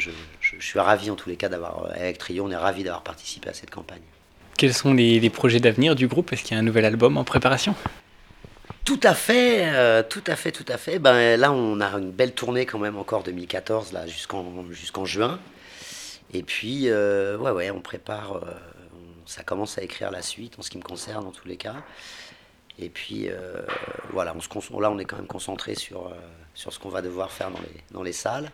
suis 0.60 0.80
ravi 0.80 1.10
en 1.10 1.16
tous 1.16 1.30
les 1.30 1.36
cas 1.36 1.50
d'avoir 1.50 1.88
avec 1.88 2.20
Trio, 2.20 2.46
on 2.46 2.52
est 2.52 2.56
ravi 2.56 2.84
d'avoir 2.84 3.02
participé 3.04 3.50
à 3.50 3.54
cette 3.54 3.72
campagne. 3.72 4.04
Quels 4.62 4.76
sont 4.76 4.94
les, 4.94 5.28
projets 5.32 5.60
d'avenir 5.60 5.96
du 5.96 6.08
groupe? 6.08 6.32
Est-ce 6.32 6.44
qu'il 6.44 6.52
y 6.52 6.56
a 6.56 6.60
un 6.60 6.64
nouvel 6.64 6.86
album 6.86 7.18
en 7.18 7.24
préparation? 7.24 7.74
Tout 8.86 9.00
à 9.02 9.16
fait, 9.16 9.62
euh, 9.66 10.04
tout 10.08 10.22
à 10.28 10.36
fait, 10.36 10.52
tout 10.52 10.68
à 10.68 10.78
fait. 10.78 11.00
Ben, 11.00 11.36
là, 11.36 11.52
on 11.52 11.82
a 11.82 11.88
une 11.98 12.12
belle 12.12 12.34
tournée 12.34 12.68
quand 12.68 12.78
même 12.78 12.96
encore 12.96 13.24
2014, 13.24 13.92
là, 13.92 14.06
jusqu'en 14.06 14.64
jusqu'en 14.70 15.04
juin. 15.04 15.40
Et 16.32 16.44
puis, 16.44 16.90
euh, 16.90 17.40
ouais, 17.40 17.50
ouais, 17.50 17.72
on 17.72 17.82
prépare, 17.82 18.36
euh, 18.36 18.52
ça 19.26 19.42
commence 19.42 19.80
à 19.80 19.82
écrire 19.82 20.12
la 20.12 20.22
suite 20.22 20.60
en 20.60 20.62
ce 20.62 20.70
qui 20.70 20.78
me 20.78 20.84
concerne, 20.84 21.26
en 21.26 21.32
tous 21.32 21.48
les 21.48 21.58
cas. 21.58 21.78
Et 22.78 22.90
puis, 22.90 23.30
voilà, 24.14 24.36
on 24.36 24.42
se 24.42 24.80
là, 24.80 24.92
on 24.92 25.00
est 25.00 25.06
quand 25.06 25.18
même 25.18 25.26
concentré 25.26 25.74
sur, 25.74 26.14
sur 26.54 26.72
ce 26.72 26.78
qu'on 26.78 26.90
va 26.90 27.02
devoir 27.02 27.32
faire 27.32 27.50
dans 27.50 27.62
les, 27.62 27.82
dans 27.90 28.04
les 28.04 28.14
salles. 28.14 28.52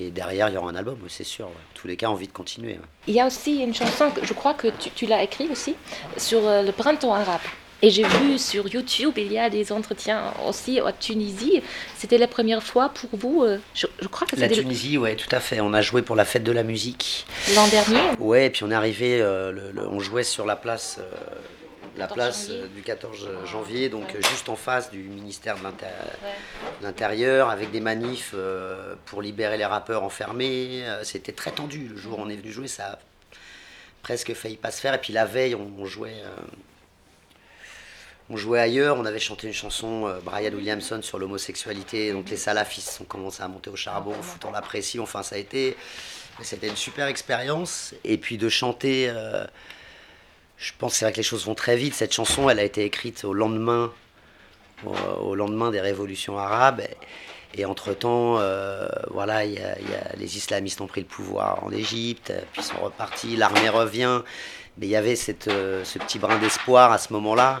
Et 0.00 0.10
derrière, 0.10 0.48
il 0.48 0.54
y 0.54 0.58
aura 0.58 0.70
un 0.70 0.74
album, 0.74 0.98
c'est 1.08 1.24
sûr. 1.24 1.46
En 1.46 1.74
tous 1.74 1.86
les 1.86 1.96
cas, 1.96 2.08
envie 2.08 2.26
de 2.26 2.32
continuer. 2.32 2.78
Il 3.06 3.14
y 3.14 3.20
a 3.20 3.26
aussi 3.26 3.62
une 3.62 3.74
chanson, 3.74 4.10
je 4.22 4.32
crois 4.32 4.54
que 4.54 4.68
tu, 4.68 4.90
tu 4.90 5.06
l'as 5.06 5.22
écrite 5.22 5.50
aussi, 5.50 5.76
sur 6.16 6.40
le 6.40 6.70
printemps 6.72 7.14
arabe. 7.14 7.40
Et 7.84 7.90
j'ai 7.90 8.04
vu 8.04 8.38
sur 8.38 8.66
YouTube, 8.66 9.12
il 9.18 9.30
y 9.30 9.38
a 9.38 9.50
des 9.50 9.70
entretiens 9.70 10.32
aussi 10.48 10.80
en 10.80 10.90
Tunisie. 10.90 11.62
C'était 11.98 12.16
la 12.16 12.26
première 12.26 12.62
fois 12.62 12.88
pour 12.88 13.10
vous 13.12 13.42
euh, 13.42 13.58
je, 13.74 13.86
crois 14.08 14.26
que 14.26 14.36
La 14.36 14.48
Tunisie, 14.48 14.96
oui, 14.96 15.14
tout 15.16 15.28
à 15.30 15.38
fait. 15.38 15.60
On 15.60 15.74
a 15.74 15.82
joué 15.82 16.00
pour 16.00 16.16
la 16.16 16.24
fête 16.24 16.44
de 16.44 16.52
la 16.52 16.62
musique. 16.62 17.26
L'an 17.54 17.68
dernier 17.68 18.00
Ouais, 18.20 18.46
et 18.46 18.50
puis 18.50 18.64
on 18.64 18.70
est 18.70 18.74
arrivé, 18.74 19.20
euh, 19.20 19.52
on 19.90 20.00
jouait 20.00 20.22
sur 20.22 20.46
la 20.46 20.56
place. 20.56 20.96
Euh, 20.98 21.04
la 21.96 22.06
place 22.06 22.50
du 22.50 22.82
14 22.82 23.28
janvier, 23.46 23.88
donc 23.88 24.14
juste 24.30 24.48
en 24.48 24.56
face 24.56 24.90
du 24.90 24.98
ministère 24.98 25.56
de 25.56 25.62
l'Intérieur, 26.82 27.50
avec 27.50 27.70
des 27.70 27.80
manifs 27.80 28.34
pour 29.06 29.22
libérer 29.22 29.56
les 29.56 29.64
rappeurs 29.64 30.02
enfermés. 30.02 30.84
C'était 31.02 31.32
très 31.32 31.50
tendu 31.50 31.88
le 31.88 31.96
jour 31.96 32.18
où 32.18 32.22
on 32.22 32.28
est 32.28 32.36
venu 32.36 32.52
jouer, 32.52 32.68
ça 32.68 32.92
a 32.92 32.98
presque 34.02 34.34
failli 34.34 34.56
pas 34.56 34.70
se 34.70 34.80
faire. 34.80 34.94
Et 34.94 35.00
puis 35.00 35.12
la 35.12 35.24
veille, 35.24 35.54
on, 35.54 35.84
jouait 35.84 36.22
on 38.30 38.36
jouait 38.36 38.60
ailleurs, 38.60 38.96
on 38.96 39.04
avait 39.04 39.18
chanté 39.18 39.46
une 39.46 39.52
chanson, 39.52 40.06
euh, 40.06 40.18
Brian 40.24 40.52
Williamson, 40.52 41.02
sur 41.02 41.18
l'homosexualité. 41.18 42.12
Donc 42.12 42.30
les 42.30 42.36
salafistes 42.36 43.00
ont 43.02 43.04
commencé 43.04 43.42
à 43.42 43.48
monter 43.48 43.68
au 43.68 43.76
charbon, 43.76 44.14
foutant 44.22 44.50
la 44.50 44.62
pression. 44.62 45.02
Enfin, 45.02 45.22
ça 45.22 45.36
a 45.36 45.38
été, 45.38 45.76
c'était 46.42 46.68
une 46.68 46.76
super 46.76 47.06
expérience. 47.06 47.94
Et 48.02 48.16
puis 48.16 48.38
de 48.38 48.48
chanter, 48.48 49.10
euh, 49.10 49.44
je 50.64 50.72
pense 50.78 50.94
c'est 50.94 51.04
vrai 51.04 51.12
que 51.12 51.18
les 51.18 51.22
choses 51.22 51.44
vont 51.44 51.54
très 51.54 51.76
vite. 51.76 51.92
Cette 51.92 52.14
chanson, 52.14 52.48
elle 52.48 52.58
a 52.58 52.64
été 52.64 52.84
écrite 52.84 53.24
au 53.24 53.34
lendemain, 53.34 53.92
au, 55.20 55.34
lendemain 55.34 55.70
des 55.70 55.80
révolutions 55.80 56.38
arabes. 56.38 56.80
Et, 57.56 57.66
entre-temps, 57.66 58.38
euh, 58.38 58.88
voilà, 59.10 59.44
y 59.44 59.58
a, 59.58 59.76
les 60.16 60.36
islamistes 60.38 60.80
ont 60.80 60.86
pris 60.86 61.02
le 61.02 61.06
pouvoir 61.06 61.62
en 61.62 61.70
Égypte, 61.70 62.32
puis 62.52 62.62
sont 62.62 62.80
repartis, 62.82 63.36
l'armée 63.36 63.68
revient. 63.68 64.22
Mais 64.78 64.86
il 64.86 64.90
y 64.90 64.96
avait 64.96 65.16
cette, 65.16 65.48
euh, 65.48 65.84
ce 65.84 65.98
petit 65.98 66.18
brin 66.18 66.38
d'espoir 66.38 66.90
à 66.92 66.98
ce 66.98 67.12
moment-là. 67.12 67.60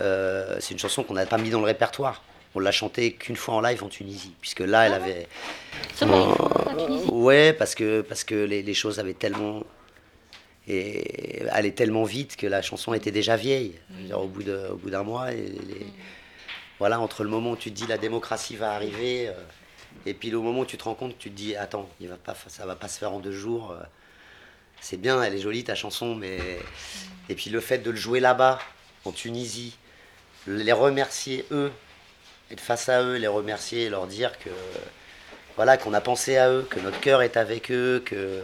Euh, 0.00 0.56
c'est 0.60 0.70
une 0.70 0.78
chanson 0.78 1.02
qu'on 1.02 1.14
n'a 1.14 1.26
pas 1.26 1.36
mis 1.36 1.50
dans 1.50 1.60
le 1.60 1.66
répertoire. 1.66 2.22
On 2.54 2.60
l'a 2.60 2.72
chantée 2.72 3.12
qu'une 3.12 3.36
fois 3.36 3.54
en 3.54 3.60
live 3.60 3.82
en 3.82 3.88
Tunisie, 3.88 4.34
puisque 4.40 4.60
là, 4.60 4.86
elle 4.86 4.94
avait. 4.94 5.26
Seulement 5.96 6.28
une 6.28 6.36
fois 6.36 6.72
en 6.72 6.86
Tunisie. 6.86 7.10
Ouais, 7.10 7.52
parce 7.52 7.74
que, 7.74 8.02
parce 8.02 8.22
que 8.22 8.36
les, 8.36 8.62
les 8.62 8.74
choses 8.74 9.00
avaient 9.00 9.14
tellement. 9.14 9.64
Et 10.68 11.42
allaient 11.50 11.72
tellement 11.72 12.04
vite 12.04 12.36
que 12.36 12.46
la 12.46 12.62
chanson 12.62 12.92
était 12.94 13.10
déjà 13.10 13.36
vieille. 13.36 13.74
Dire, 13.90 14.20
au 14.20 14.26
bout 14.28 14.42
de- 14.42 14.68
au 14.70 14.76
bout 14.76 14.90
d'un 14.90 15.02
mois, 15.02 15.32
et 15.32 15.36
les- 15.48 15.86
voilà, 16.78 17.00
entre 17.00 17.24
le 17.24 17.30
moment 17.30 17.52
où 17.52 17.56
tu 17.56 17.70
te 17.70 17.76
dis 17.76 17.86
la 17.86 17.98
démocratie 17.98 18.56
va 18.56 18.72
arriver, 18.72 19.28
euh, 19.28 19.32
et 20.06 20.14
puis 20.14 20.30
le 20.30 20.38
moment 20.38 20.60
où 20.60 20.66
tu 20.66 20.76
te 20.78 20.84
rends 20.84 20.94
compte, 20.94 21.18
tu 21.18 21.30
te 21.30 21.34
dis 21.36 21.56
attends, 21.56 21.88
il 22.00 22.08
va 22.08 22.16
pas, 22.16 22.36
ça 22.48 22.66
va 22.66 22.76
pas 22.76 22.88
se 22.88 22.98
faire 22.98 23.12
en 23.12 23.18
deux 23.20 23.32
jours. 23.32 23.72
euh, 23.72 23.82
c'est 24.80 24.96
bien, 24.96 25.22
elle 25.22 25.34
est 25.34 25.40
jolie 25.40 25.64
ta 25.64 25.74
chanson, 25.74 26.14
mais 26.14 26.38
et 27.28 27.34
puis 27.34 27.50
le 27.50 27.60
fait 27.60 27.78
de 27.78 27.90
le 27.90 27.96
jouer 27.96 28.20
là-bas, 28.20 28.58
en 29.04 29.12
Tunisie, 29.12 29.76
les 30.46 30.72
remercier 30.72 31.44
eux, 31.50 31.70
être 32.50 32.60
face 32.60 32.88
à 32.88 33.02
eux, 33.02 33.16
les 33.16 33.26
remercier, 33.26 33.84
et 33.84 33.88
leur 33.90 34.06
dire 34.06 34.38
que 34.38 34.48
voilà 35.56 35.76
qu'on 35.76 35.92
a 35.92 36.00
pensé 36.00 36.36
à 36.38 36.48
eux, 36.50 36.66
que 36.70 36.80
notre 36.80 36.98
cœur 37.00 37.20
est 37.22 37.36
avec 37.36 37.70
eux, 37.70 38.02
que 38.04 38.42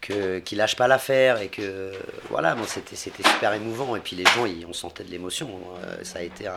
que 0.00 0.38
qu'ils 0.40 0.58
lâchent 0.58 0.76
pas 0.76 0.86
l'affaire 0.88 1.40
et 1.40 1.48
que 1.48 1.92
voilà, 2.30 2.54
bon, 2.54 2.64
c'était 2.66 2.96
c'était 2.96 3.22
super 3.28 3.52
émouvant 3.54 3.96
et 3.96 4.00
puis 4.00 4.14
les 4.16 4.24
gens, 4.24 4.46
ils- 4.46 4.66
on 4.66 4.72
sentait 4.72 5.04
de 5.04 5.10
l'émotion. 5.10 5.48
euh, 5.82 5.96
ça 6.04 6.20
a 6.20 6.22
été 6.22 6.46
un 6.46 6.54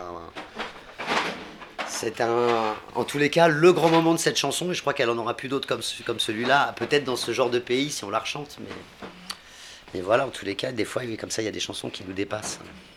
c'est 1.88 2.22
un, 2.22 2.76
en 2.96 3.04
tous 3.04 3.18
les 3.18 3.30
cas, 3.32 3.48
le 3.48 3.74
grand 3.74 3.90
moment 3.90 4.14
de 4.14 4.20
cette 4.20 4.38
chanson, 4.38 4.72
et 4.72 4.74
je 4.76 4.82
crois 4.82 4.94
qu'elle 4.94 5.10
en 5.10 5.18
aura 5.18 5.36
plus 5.36 5.50
d'autres 5.50 5.68
comme, 5.68 5.82
comme 6.06 6.20
celui-là, 6.20 6.74
peut-être 6.78 7.04
dans 7.04 7.16
ce 7.16 7.32
genre 7.34 7.50
de 7.50 7.58
pays 7.60 7.90
si 7.90 8.04
on 8.04 8.10
la 8.12 8.20
rechante, 8.20 8.58
mais, 8.62 8.70
mais 9.96 10.02
voilà, 10.02 10.28
en 10.28 10.30
tous 10.30 10.46
les 10.46 10.56
cas, 10.56 10.72
des 10.72 10.86
fois, 10.86 11.02
comme 11.20 11.32
ça, 11.32 11.42
il 11.42 11.46
y 11.46 11.48
a 11.48 11.52
des 11.52 11.60
chansons 11.60 11.90
qui 11.90 12.04
nous 12.08 12.14
dépassent. 12.14 12.60